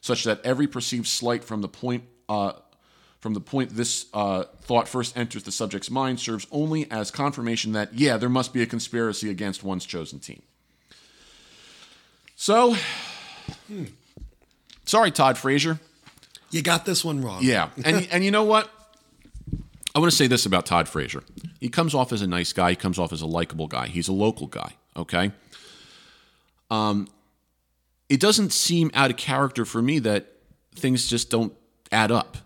[0.00, 2.54] such that every perceived slight from the point uh,
[3.20, 7.70] from the point this uh, thought first enters the subject's mind serves only as confirmation
[7.70, 10.42] that, yeah, there must be a conspiracy against one's chosen team.
[12.34, 12.74] So,
[13.68, 13.84] hmm.
[14.86, 15.78] sorry, Todd Frazier.
[16.50, 17.40] You got this one wrong.
[17.42, 17.70] Yeah.
[17.84, 18.70] And, and you know what?
[19.94, 21.22] I want to say this about Todd Frazier.
[21.58, 22.70] He comes off as a nice guy.
[22.70, 23.88] He comes off as a likable guy.
[23.88, 24.74] He's a local guy.
[24.96, 25.32] Okay.
[26.70, 27.08] Um,
[28.08, 30.26] it doesn't seem out of character for me that
[30.74, 31.52] things just don't
[31.90, 32.36] add up.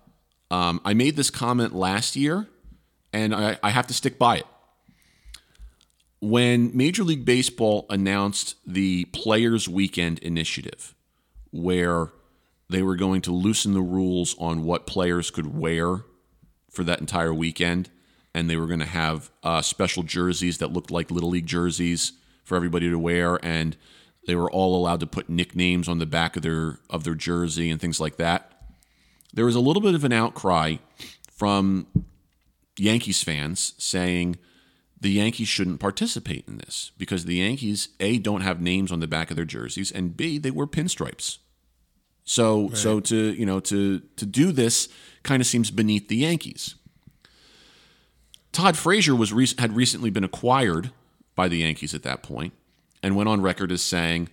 [0.51, 2.47] Um, I made this comment last year,
[3.13, 4.47] and I, I have to stick by it.
[6.21, 10.95] When Major League Baseball announced the Players Weekend initiative,
[11.51, 12.09] where
[12.75, 16.01] they were going to loosen the rules on what players could wear
[16.69, 17.89] for that entire weekend,
[18.35, 22.15] and they were going to have uh, special jerseys that looked like little league jerseys
[22.43, 23.77] for everybody to wear, and
[24.27, 27.71] they were all allowed to put nicknames on the back of their of their jersey
[27.71, 28.51] and things like that.
[29.33, 30.77] There was a little bit of an outcry
[31.31, 31.87] from
[32.77, 34.37] Yankees fans saying
[35.01, 39.07] the Yankees shouldn't participate in this because the Yankees a don't have names on the
[39.07, 41.39] back of their jerseys and b they wear pinstripes.
[42.25, 42.77] So right.
[42.77, 44.89] so to you know to to do this
[45.23, 46.75] kind of seems beneath the Yankees.
[48.53, 50.91] Todd Frazier was re- had recently been acquired
[51.35, 52.53] by the Yankees at that point
[53.03, 54.29] and went on record as saying,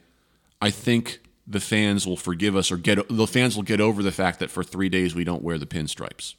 [0.62, 4.12] "I think the fans will forgive us or get the fans will get over the
[4.12, 6.36] fact that for 3 days we don't wear the pinstripes."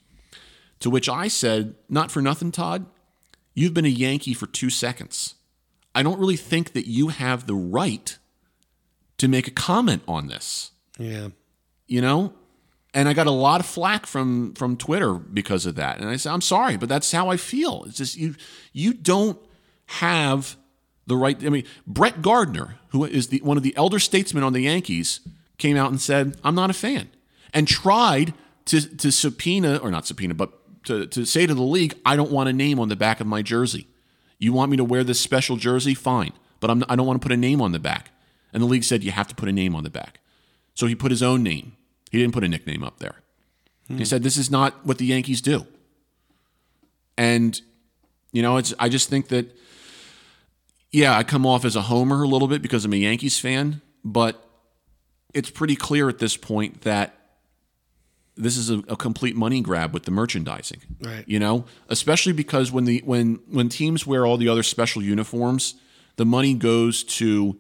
[0.80, 2.86] To which I said, "Not for nothing, Todd.
[3.55, 5.34] You've been a Yankee for 2 seconds.
[5.94, 8.16] I don't really think that you have the right
[9.18, 11.28] to make a comment on this." Yeah
[11.93, 12.32] you know
[12.95, 15.99] and I got a lot of flack from from Twitter because of that.
[15.99, 17.84] And I said, I'm sorry, but that's how I feel.
[17.86, 18.34] It's just you
[18.72, 19.38] you don't
[19.86, 20.57] have
[21.07, 21.43] the right.
[21.45, 25.20] I mean, Brett Gardner, who is the one of the elder statesmen on the Yankees,
[25.59, 27.09] came out and said, I'm not a fan,
[27.55, 28.34] and tried
[28.66, 30.53] to to subpoena or not subpoena, but
[30.84, 33.26] to to say to the league, I don't want a name on the back of
[33.26, 33.88] my jersey.
[34.38, 35.95] You want me to wear this special jersey?
[35.95, 38.11] Fine, but I'm, I don't want to put a name on the back.
[38.53, 40.18] And the league said you have to put a name on the back.
[40.74, 41.76] So he put his own name.
[42.12, 43.16] He didn't put a nickname up there.
[43.88, 43.96] Hmm.
[43.96, 45.66] He said, This is not what the Yankees do.
[47.16, 47.60] And,
[48.32, 49.56] you know, it's I just think that,
[50.90, 53.80] yeah, I come off as a homer a little bit because I'm a Yankees fan,
[54.04, 54.46] but
[55.32, 57.18] it's pretty clear at this point that
[58.36, 60.80] this is a, a, complete money grab with the merchandising.
[61.00, 61.24] Right.
[61.26, 65.74] You know, especially because when the when when teams wear all the other special uniforms,
[66.16, 67.58] the money goes to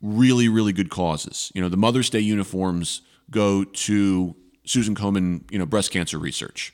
[0.00, 1.52] really, really good causes.
[1.54, 3.02] You know, the Mother's Day uniforms
[3.32, 6.72] go to Susan Komen, you know, breast cancer research.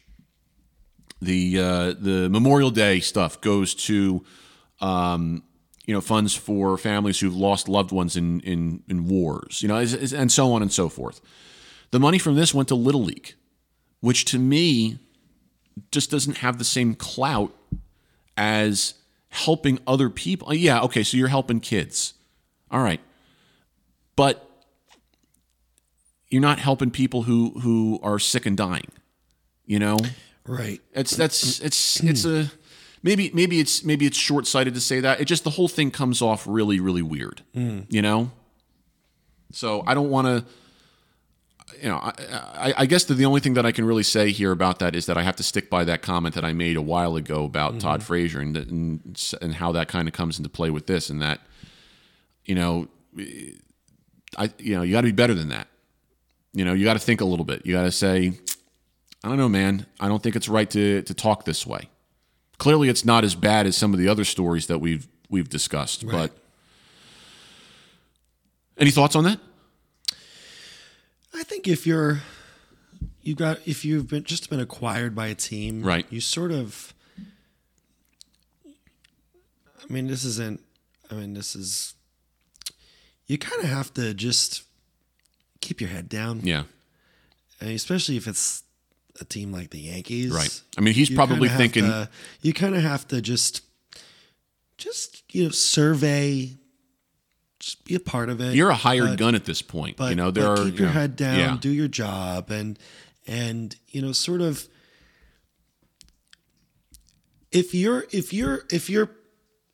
[1.23, 4.23] The uh, the Memorial Day stuff goes to
[4.81, 5.43] um,
[5.87, 9.77] you know funds for families who've lost loved ones in in, in wars, you know,
[9.77, 11.21] and so on and so forth.
[11.91, 13.35] The money from this went to Little League,
[14.01, 14.99] which to me
[15.91, 17.57] just doesn't have the same clout
[18.37, 18.95] as
[19.31, 20.53] helping other people.
[20.53, 22.15] Yeah, okay, so you're helping kids.
[22.71, 23.01] All right
[24.19, 24.48] but
[26.31, 28.91] you're not helping people who who are sick and dying.
[29.67, 29.99] You know,
[30.47, 30.81] right?
[30.93, 32.51] It's that's it's it's a
[33.03, 35.21] maybe maybe it's maybe it's short sighted to say that.
[35.21, 37.43] It just the whole thing comes off really really weird.
[37.55, 37.87] Mm.
[37.89, 38.31] You know,
[39.53, 40.45] so I don't want to.
[41.83, 42.13] you know, I,
[42.55, 44.97] I, I guess the, the only thing that I can really say here about that
[44.97, 47.45] is that I have to stick by that comment that I made a while ago
[47.45, 51.11] about Todd Frazier and, and and how that kind of comes into play with this,
[51.11, 51.41] and that
[52.47, 52.89] you know,
[54.37, 55.69] I you know you got to be better than that.
[56.53, 57.65] You know, you got to think a little bit.
[57.67, 58.33] You got to say,
[59.23, 59.87] I don't know, man.
[60.01, 61.89] I don't think it's right to to talk this way.
[62.59, 66.07] Clearly, it's not as bad as some of the other stories that we've we've discussed.
[66.07, 66.33] But
[68.77, 69.41] any thoughts on that?
[71.35, 72.23] I think if you're
[73.23, 76.07] you got if you've been just been acquired by a team, Right.
[76.11, 76.95] You sort of.
[78.67, 80.61] I mean, this isn't.
[81.11, 81.95] I mean, this is.
[83.27, 84.63] You kind of have to just
[85.61, 86.65] keep your head down, Yeah.
[87.61, 88.63] and especially if it's
[89.21, 90.61] a team like the Yankees, Right.
[90.77, 92.09] I mean, he's probably thinking, to-
[92.41, 93.63] you kind of have to just,
[94.77, 96.57] just you know, survey,
[97.59, 98.55] just be a part of it.
[98.55, 99.97] you're a hired but- gun at this point.
[99.97, 101.57] but, you know, there are keep you your know, head down, Yeah.
[101.61, 102.79] do your job, and
[103.27, 104.69] and you know, sort of.
[107.51, 109.11] If you're if you're if you're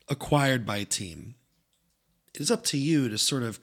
[0.07, 1.35] acquired by a team,
[2.33, 3.59] it's up to you to sort of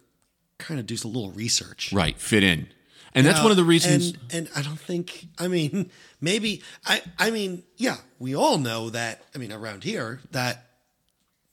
[0.62, 1.92] kind of do a little research.
[1.92, 2.16] right.
[2.18, 2.68] Fit in,
[3.14, 4.08] and that's Uh, one of the reasons.
[4.10, 5.26] And, and I don't think.
[5.38, 5.90] I mean,
[6.20, 6.62] maybe.
[6.86, 7.02] I.
[7.18, 7.96] I mean, yeah.
[8.18, 9.22] We all know that.
[9.34, 10.66] I mean, around here, that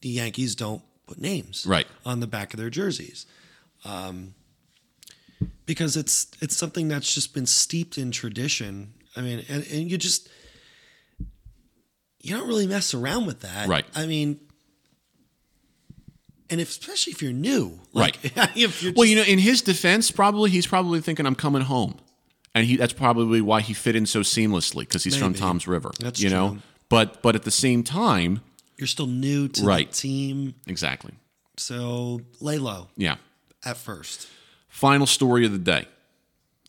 [0.01, 1.88] the Yankees don't put names Right.
[2.05, 3.26] on the back of their jerseys,
[3.84, 4.36] um,
[5.66, 8.93] because it's it's something that's just been steeped in tradition.
[9.16, 10.30] I mean, and, and you just
[12.22, 13.86] you don't really mess around with that, Right.
[13.95, 14.39] I mean.
[16.51, 18.17] And if, especially if you're new, like,
[18.55, 21.95] if you're Well, you know, in his defense, probably he's probably thinking, "I'm coming home,"
[22.55, 25.39] and he that's probably why he fit in so seamlessly because he's from Maybe.
[25.39, 25.91] Toms River.
[25.99, 26.61] That's you know, true.
[26.89, 28.41] but but at the same time,
[28.77, 29.91] you're still new to Right.
[29.91, 31.13] the team, exactly.
[31.57, 33.15] so lay low Yeah.
[33.65, 34.27] at first.
[34.69, 35.85] Final story of the day.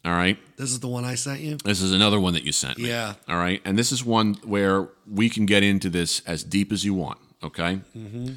[0.04, 0.38] All right.
[0.56, 1.58] This is the one I sent you.
[1.64, 2.88] This is another one that you sent me.
[2.88, 3.14] Yeah.
[3.28, 3.60] All right.
[3.66, 7.18] And this is one where we can get into this as deep as you want.
[7.42, 7.80] Okay.
[7.96, 8.34] Mm-hmm.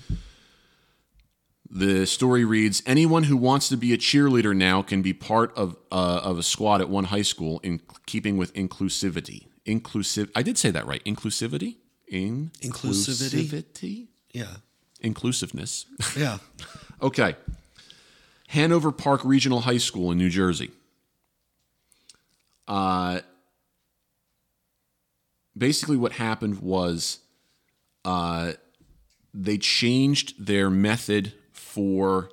[1.70, 5.76] The story reads Anyone who wants to be a cheerleader now can be part of,
[5.92, 9.48] uh, of a squad at one high school in keeping with inclusivity.
[9.66, 10.30] Inclusive.
[10.36, 11.04] I did say that right.
[11.06, 11.78] Inclusivity?
[12.08, 13.46] In- Inclusivity?
[13.50, 14.08] Inclusivity?
[14.34, 14.58] Yeah,
[15.02, 15.86] Inclusiveness.
[16.18, 16.38] yeah.
[17.02, 17.36] Okay.
[18.48, 20.72] Hanover Park Regional High School in New Jersey.
[22.66, 23.20] Uh,
[25.58, 27.20] basically, what happened was
[28.06, 28.54] uh,
[29.34, 31.34] they changed their method
[31.74, 32.30] for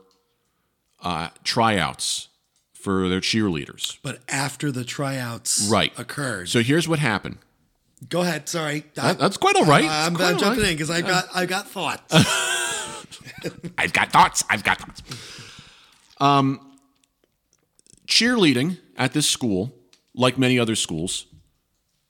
[1.03, 2.29] uh, tryouts
[2.75, 3.99] for their cheerleaders.
[4.03, 5.93] But after the tryouts Right.
[5.99, 7.39] occurred, So here's what happened.
[8.09, 8.49] go ahead.
[8.49, 9.85] Sorry, That- that's quite all right.
[9.85, 10.71] I'm, I'm all jumping right.
[10.73, 12.15] in because I got I got thoughts.
[13.79, 14.45] I've got thoughts.
[14.51, 15.03] I've got thoughts.
[16.19, 16.61] Um,
[18.07, 19.73] cheerleading at this school,
[20.15, 21.27] like many other schools,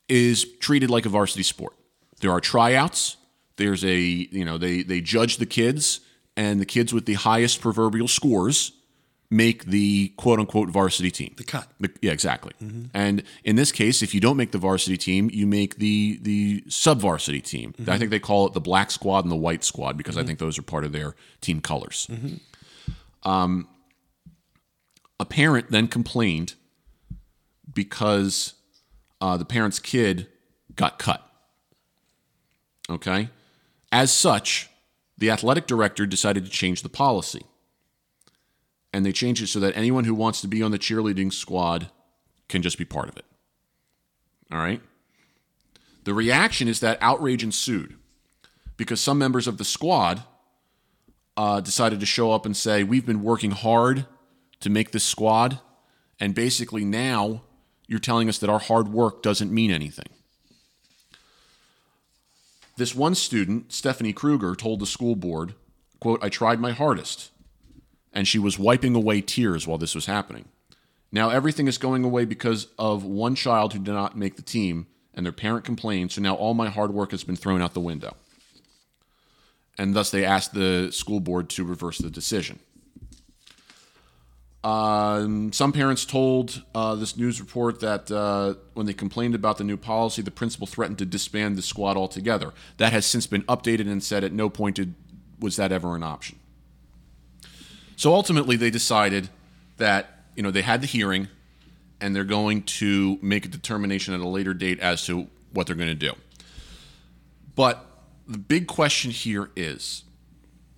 [0.09, 1.75] is treated like a varsity sport.
[2.21, 3.17] There are tryouts.
[3.57, 6.01] There's a you know they they judge the kids,
[6.41, 8.73] and the kids with the highest proverbial scores
[9.33, 11.33] make the quote unquote varsity team.
[11.37, 11.67] the cut.
[11.79, 12.53] The- yeah, exactly.
[12.95, 16.65] And in this case, if you don't make the varsity team, you make the the
[16.69, 17.75] sub varsity team.
[17.87, 20.39] I think they call it the black squad and the white squad because I think
[20.39, 22.09] those are part of their team colors.
[23.23, 23.69] Um,
[25.21, 26.55] a parent then complained
[27.73, 28.55] because
[29.21, 30.27] uh, the parent's kid
[30.75, 31.21] got cut.
[32.89, 33.29] Okay.
[33.93, 34.70] As such,
[35.21, 37.43] the athletic director decided to change the policy
[38.93, 41.91] and they changed it so that anyone who wants to be on the cheerleading squad
[42.49, 43.25] can just be part of it.
[44.51, 44.81] All right?
[46.05, 47.97] The reaction is that outrage ensued
[48.77, 50.25] because some members of the squad
[51.37, 54.07] uh, decided to show up and say, We've been working hard
[54.61, 55.61] to make this squad,
[56.19, 57.43] and basically now
[57.87, 60.09] you're telling us that our hard work doesn't mean anything.
[62.81, 65.53] This one student, Stephanie Kruger, told the school board,
[66.01, 67.31] quote, I tried my hardest
[68.11, 70.47] and she was wiping away tears while this was happening.
[71.13, 74.87] Now everything is going away because of one child who did not make the team,
[75.13, 76.13] and their parent complained.
[76.13, 78.17] So now all my hard work has been thrown out the window.
[79.77, 82.61] And thus they asked the school board to reverse the decision.
[84.63, 89.65] Um, some parents told uh, this news report that uh, when they complained about the
[89.65, 92.53] new policy, the principal threatened to disband the squad altogether.
[92.77, 94.95] That has since been updated and said at no point did,
[95.39, 96.39] was that ever an option.
[97.97, 99.31] So ultimately, they decided
[99.79, 101.29] that you know they had the hearing,
[102.01, 105.77] and they're going to make a determination at a later date as to what they're
[105.77, 106.13] going to do.
[107.55, 107.85] But
[108.29, 110.05] the big question here is,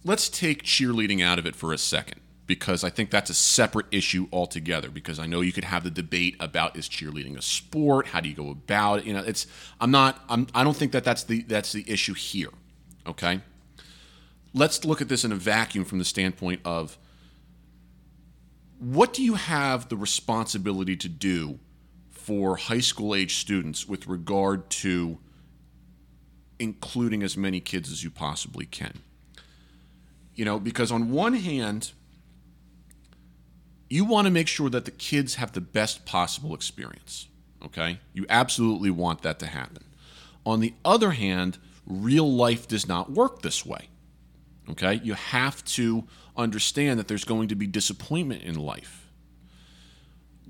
[0.04, 2.21] let's take cheerleading out of it for a second.
[2.52, 4.90] Because I think that's a separate issue altogether.
[4.90, 8.08] Because I know you could have the debate about is cheerleading a sport?
[8.08, 9.06] How do you go about it?
[9.06, 9.46] You know, it's
[9.80, 12.50] I'm not I'm I don't think that that's the that's the issue here.
[13.06, 13.40] Okay,
[14.52, 16.98] let's look at this in a vacuum from the standpoint of
[18.78, 21.58] what do you have the responsibility to do
[22.10, 25.18] for high school age students with regard to
[26.58, 28.98] including as many kids as you possibly can.
[30.34, 31.92] You know, because on one hand,
[33.92, 37.28] you want to make sure that the kids have the best possible experience.
[37.62, 38.00] Okay?
[38.14, 39.84] You absolutely want that to happen.
[40.46, 43.88] On the other hand, real life does not work this way.
[44.70, 45.00] Okay?
[45.04, 46.04] You have to
[46.36, 49.10] understand that there's going to be disappointment in life.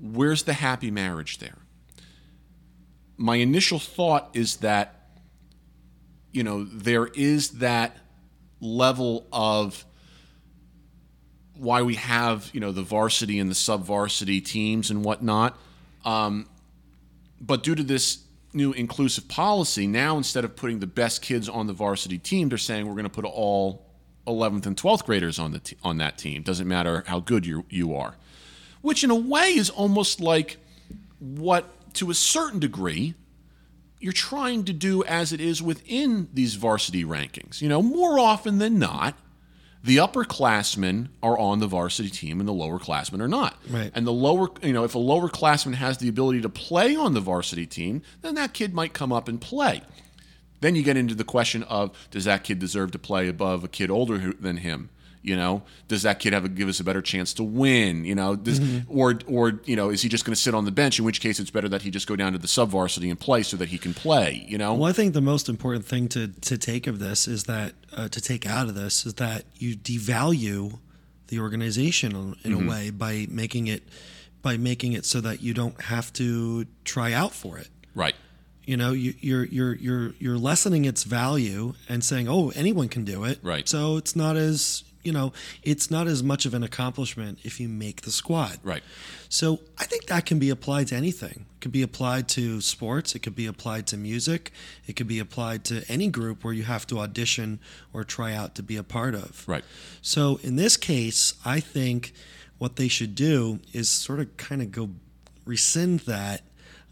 [0.01, 1.57] Where's the happy marriage there?
[3.17, 5.03] My initial thought is that
[6.31, 7.97] you know, there is that
[8.59, 9.85] level of
[11.63, 15.57] why we have, you know, the varsity and the sub varsity teams and whatnot.
[16.05, 16.47] Um,
[17.39, 18.19] but due to this
[18.53, 22.57] new inclusive policy, now instead of putting the best kids on the varsity team, they're
[22.57, 23.85] saying we're going to put all
[24.27, 26.43] 11th and 12th graders on the t- on that team.
[26.43, 28.15] Doesn't matter how good you you are,
[28.81, 30.57] which in a way is almost like
[31.19, 33.15] what, to a certain degree,
[33.99, 37.61] you're trying to do as it is within these varsity rankings.
[37.61, 39.15] You know, more often than not,
[39.83, 43.57] the upperclassmen are on the varsity team and the lowerclassmen are not.
[43.69, 43.91] Right.
[43.93, 47.19] And the lower, you know, if a lowerclassman has the ability to play on the
[47.19, 49.81] varsity team, then that kid might come up and play.
[50.61, 53.67] Then you get into the question of does that kid deserve to play above a
[53.67, 54.89] kid older who, than him?
[55.23, 58.03] You know, does that kid have a, give us a better chance to win?
[58.03, 58.91] You know, does, mm-hmm.
[58.95, 60.99] or or you know, is he just going to sit on the bench?
[60.99, 63.17] In which case, it's better that he just go down to the sub varsity and
[63.17, 64.45] play so that he can play.
[64.47, 64.73] You know.
[64.73, 68.09] Well, I think the most important thing to to take of this is that uh,
[68.09, 70.79] to take out of this is that you devalue
[71.27, 72.67] the organization in mm-hmm.
[72.67, 73.83] a way by making it
[74.41, 77.69] by making it so that you don't have to try out for it.
[77.95, 78.15] Right
[78.65, 83.03] you know you, you're you're you're you're lessening its value and saying oh anyone can
[83.03, 85.33] do it right so it's not as you know,
[85.63, 88.57] it's not as much of an accomplishment if you make the squad.
[88.63, 88.83] Right.
[89.29, 91.45] So I think that can be applied to anything.
[91.55, 93.15] It could be applied to sports.
[93.15, 94.51] It could be applied to music.
[94.87, 97.59] It could be applied to any group where you have to audition
[97.93, 99.43] or try out to be a part of.
[99.47, 99.63] Right.
[100.01, 102.13] So in this case, I think
[102.57, 104.91] what they should do is sort of kind of go
[105.45, 106.43] rescind that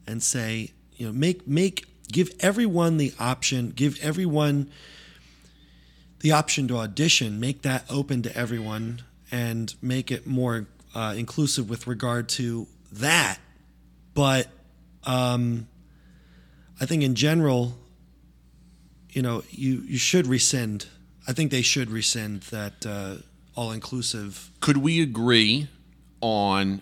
[0.05, 4.69] and say, you know, make make give everyone the option, give everyone
[6.21, 9.01] the option to audition, make that open to everyone
[9.31, 13.39] and make it more uh, inclusive with regard to that.
[14.13, 14.47] But
[15.03, 15.67] um,
[16.79, 17.77] I think in general,
[19.09, 20.87] you know, you, you should rescind.
[21.27, 23.15] I think they should rescind that uh,
[23.55, 24.51] all inclusive.
[24.59, 25.67] Could we agree
[26.19, 26.81] on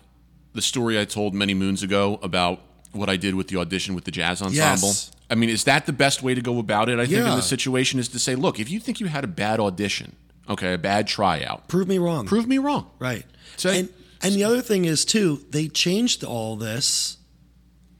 [0.52, 2.60] the story I told many moons ago about
[2.92, 4.88] what I did with the audition with the jazz ensemble?
[4.88, 5.12] Yes.
[5.30, 6.98] I mean, is that the best way to go about it?
[6.98, 7.30] I think yeah.
[7.30, 10.16] in the situation is to say, look, if you think you had a bad audition,
[10.48, 12.26] okay, a bad tryout, prove me wrong.
[12.26, 12.90] Prove me wrong.
[12.98, 13.24] Right.
[13.56, 13.88] So, and,
[14.22, 17.18] and the other thing is too, they changed all this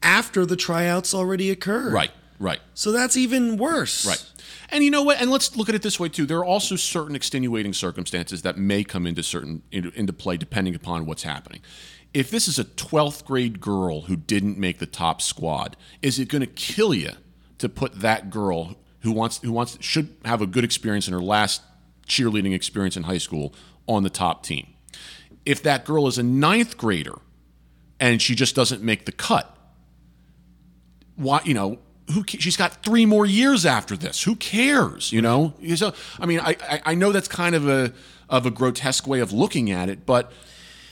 [0.02, 1.92] after the tryouts already occurred.
[1.92, 2.10] Right.
[2.40, 2.60] Right.
[2.74, 4.06] So that's even worse.
[4.06, 4.24] Right.
[4.70, 5.20] And you know what?
[5.20, 6.26] And let's look at it this way too.
[6.26, 10.74] There are also certain extenuating circumstances that may come into certain into, into play depending
[10.74, 11.60] upon what's happening
[12.12, 16.28] if this is a 12th grade girl who didn't make the top squad, is it
[16.28, 17.10] going to kill you
[17.58, 21.20] to put that girl who wants who wants should have a good experience in her
[21.20, 21.62] last
[22.06, 23.54] cheerleading experience in high school
[23.86, 24.66] on the top team?
[25.46, 27.18] If that girl is a ninth grader
[27.98, 29.56] and she just doesn't make the cut,
[31.16, 31.78] why you know
[32.12, 34.24] who she's got three more years after this.
[34.24, 35.12] Who cares?
[35.12, 35.54] You know.
[35.76, 37.92] So I mean, I I know that's kind of a
[38.28, 40.32] of a grotesque way of looking at it, but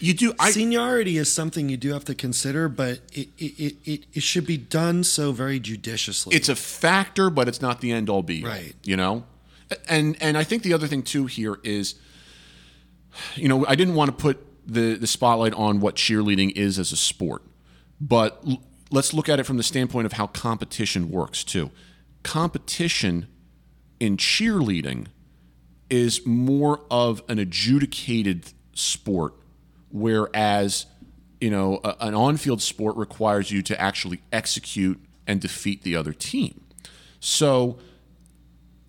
[0.01, 0.35] you do.
[0.39, 4.47] I, Seniority is something you do have to consider, but it, it, it, it should
[4.47, 6.37] be done so very judiciously.
[6.37, 8.45] It's a factor, but it's not the end all be.
[8.45, 8.75] Right.
[8.85, 9.25] You know,
[9.89, 11.97] and and I think the other thing too here is,
[13.35, 16.93] you know, I didn't want to put the the spotlight on what cheerleading is as
[16.93, 17.43] a sport,
[18.01, 21.71] but l- let's look at it from the standpoint of how competition works too.
[22.23, 23.27] Competition
[23.99, 25.07] in cheerleading
[25.91, 29.35] is more of an adjudicated sport
[29.91, 30.87] whereas
[31.41, 36.13] you know a, an on-field sport requires you to actually execute and defeat the other
[36.13, 36.65] team.
[37.21, 37.79] So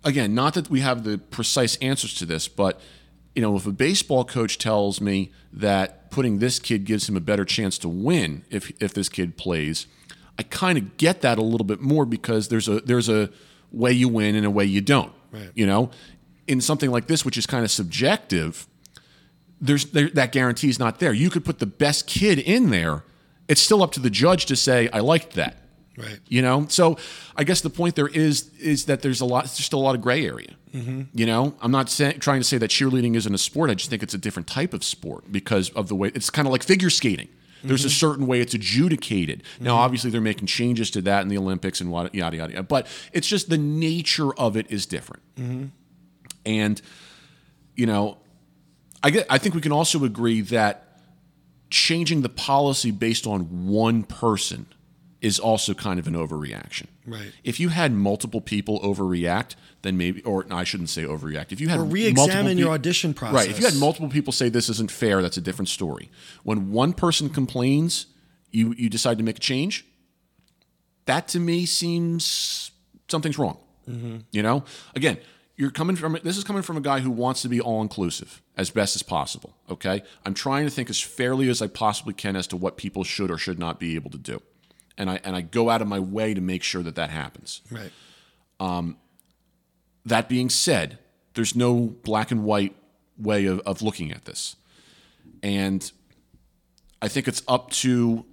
[0.04, 2.80] again, not that we have the precise answers to this, but
[3.34, 7.20] you know, if a baseball coach tells me that putting this kid gives him a
[7.20, 9.86] better chance to win if if this kid plays,
[10.38, 13.30] I kind of get that a little bit more because there's a there's a
[13.70, 15.12] way you win and a way you don't.
[15.30, 15.50] Right.
[15.54, 15.90] You know,
[16.48, 18.66] in something like this, which is kind of subjective,
[19.60, 21.12] there's there, that guarantee is not there.
[21.12, 23.04] You could put the best kid in there.
[23.48, 25.56] It's still up to the judge to say I liked that.
[25.96, 26.20] Right.
[26.28, 26.96] You know, so
[27.36, 29.94] I guess the point there is is that there's a lot, there's still a lot
[29.94, 30.54] of gray area.
[30.72, 31.02] Mm-hmm.
[31.12, 33.70] You know, I'm not say, trying to say that cheerleading isn't a sport.
[33.70, 36.46] I just think it's a different type of sport because of the way it's kind
[36.46, 37.28] of like figure skating.
[37.62, 37.92] There's a mm-hmm.
[37.92, 39.42] certain way it's adjudicated.
[39.58, 39.80] Now, mm-hmm.
[39.80, 42.36] obviously, they're making changes to that in the Olympics and yada yada.
[42.36, 42.62] yada.
[42.62, 45.22] But it's just the nature of it is different.
[46.46, 46.80] And
[47.76, 48.18] you know,
[49.02, 49.26] I get.
[49.30, 50.98] I think we can also agree that
[51.70, 54.66] changing the policy based on one person
[55.20, 56.86] is also kind of an overreaction.
[57.06, 57.32] Right.
[57.44, 61.52] If you had multiple people overreact, then maybe, or no, I shouldn't say overreact.
[61.52, 63.48] If you had Or multiple re-examine your peo- audition right?
[63.48, 66.10] If you had multiple people say this isn't fair, that's a different story.
[66.42, 68.06] When one person complains,
[68.50, 69.84] you you decide to make a change.
[71.06, 72.70] That to me seems
[73.08, 73.58] something's wrong.
[73.88, 74.18] Mm-hmm.
[74.32, 74.64] You know,
[74.94, 75.18] again,
[75.60, 78.40] you're coming from this is coming from a guy who wants to be all inclusive
[78.56, 79.54] as best as possible.
[79.70, 83.04] Okay, I'm trying to think as fairly as I possibly can as to what people
[83.04, 84.40] should or should not be able to do,
[84.96, 87.60] and I and I go out of my way to make sure that that happens.
[87.70, 87.92] Right.
[88.58, 88.96] Um,
[90.06, 90.98] that being said,
[91.34, 91.74] there's no
[92.04, 92.74] black and white
[93.18, 94.56] way of, of looking at this.
[95.42, 95.92] And
[97.02, 98.24] I think it's up to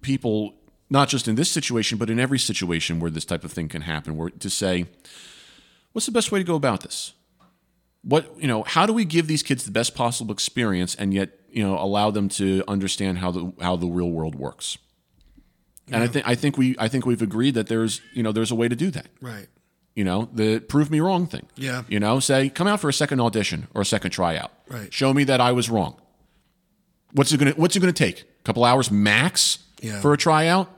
[0.00, 0.54] people,
[0.88, 3.82] not just in this situation, but in every situation where this type of thing can
[3.82, 4.86] happen, where to say,
[5.92, 7.12] what's the best way to go about this?
[8.02, 11.30] What you know, how do we give these kids the best possible experience and yet,
[11.50, 14.78] you know, allow them to understand how the how the real world works?
[15.92, 18.50] And I think I think we I think we've agreed that there's you know there's
[18.50, 19.48] a way to do that Right.
[19.94, 21.46] you know, the prove me wrong thing.
[21.56, 21.82] Yeah.
[21.88, 24.52] You know, say, come out for a second audition or a second tryout.
[24.68, 24.92] Right.
[24.94, 26.00] Show me that I was wrong.
[27.12, 28.20] What's it gonna what's it gonna take?
[28.22, 30.00] A couple hours max Yeah.
[30.00, 30.70] for a tryout?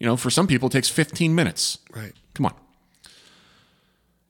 [0.00, 1.78] You know, for some people it takes 15 minutes.
[1.94, 2.12] Right.
[2.34, 2.54] Come on.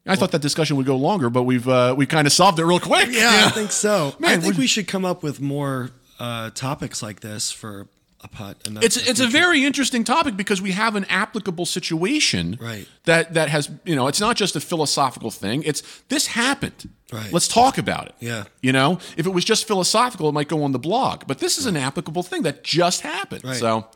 [0.06, 2.64] I thought that discussion would go longer, but we've uh, we kind of solved it
[2.64, 3.08] real quick.
[3.10, 4.14] Yeah, I think so.
[4.18, 7.88] Man, I think we should come up with more uh, topics like this for
[8.22, 8.56] a pot.
[8.82, 12.88] It's it's a very interesting topic because we have an applicable situation Right.
[13.04, 15.62] that that has you know it's not just a philosophical thing.
[15.64, 16.88] It's this happened.
[17.12, 17.32] Right.
[17.32, 18.14] Let's talk about it.
[18.20, 18.44] Yeah.
[18.60, 21.24] You know, if it was just philosophical, it might go on the blog.
[21.26, 23.44] But this is an applicable thing that just happened.
[23.44, 23.56] Right.
[23.56, 23.86] So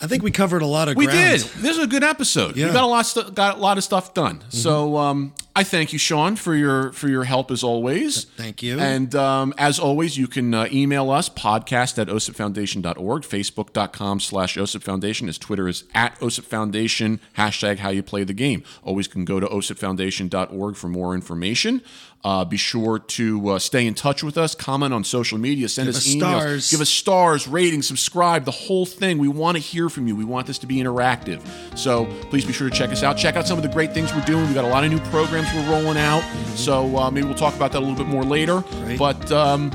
[0.00, 1.18] I think we covered a lot of we ground.
[1.18, 1.40] did.
[1.40, 2.54] This is a good episode.
[2.54, 2.72] We Yeah.
[2.72, 4.42] got a lot stu- got a lot of stuff done.
[4.48, 8.24] So um, I thank you, Sean, for your for your help as always.
[8.36, 8.78] Thank you.
[8.78, 13.22] And um, as always, you can uh, email us podcast at osipfoundation.org.
[13.22, 15.28] Facebook.com slash OSIP Foundation.
[15.28, 17.18] As Twitter is at OSIP Foundation.
[17.36, 18.62] Hashtag how you play the game.
[18.84, 21.82] Always can go to osipfoundation.org for more information.
[22.24, 24.54] Uh, be sure to uh, stay in touch with us.
[24.54, 25.68] Comment on social media.
[25.68, 26.18] Send Give us us emails.
[26.18, 26.70] stars.
[26.72, 29.18] Give us stars, ratings, subscribe, the whole thing.
[29.18, 30.16] We want to hear from you.
[30.16, 31.40] We want this to be interactive.
[31.78, 33.16] So please be sure to check us out.
[33.16, 34.44] Check out some of the great things we're doing.
[34.46, 36.22] We've got a lot of new programs we're rolling out.
[36.56, 38.64] So uh, maybe we'll talk about that a little bit more later.
[38.98, 39.70] But um,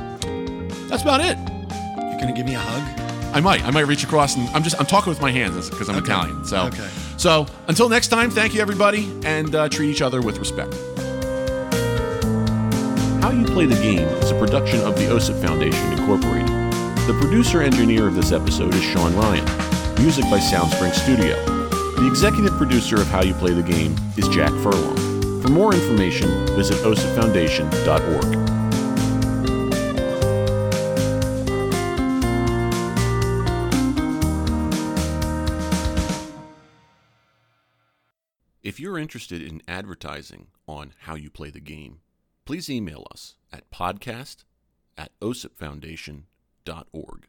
[0.90, 1.38] that's about it.
[1.38, 3.00] You're gonna give me a hug.
[3.34, 3.64] I might.
[3.66, 6.12] I might reach across and I'm just I'm talking with my hands because I'm Okay.
[6.12, 6.46] Italian.
[6.46, 6.90] So Okay.
[7.18, 10.76] so until next time, thank you everybody, and uh, treat each other with respect.
[13.24, 16.50] How You Play the Game is a production of the OSIP Foundation Incorporated.
[17.08, 19.46] The producer engineer of this episode is Sean Ryan.
[19.98, 21.42] Music by Soundspring Studio.
[21.96, 25.42] The executive producer of How You Play the Game is Jack Furlong.
[25.42, 28.50] For more information, visit osipfoundation.org.
[38.62, 42.02] If you're interested in advertising on how you play the game,
[42.46, 44.44] please email us at podcast
[44.98, 47.28] at osipfoundation.org.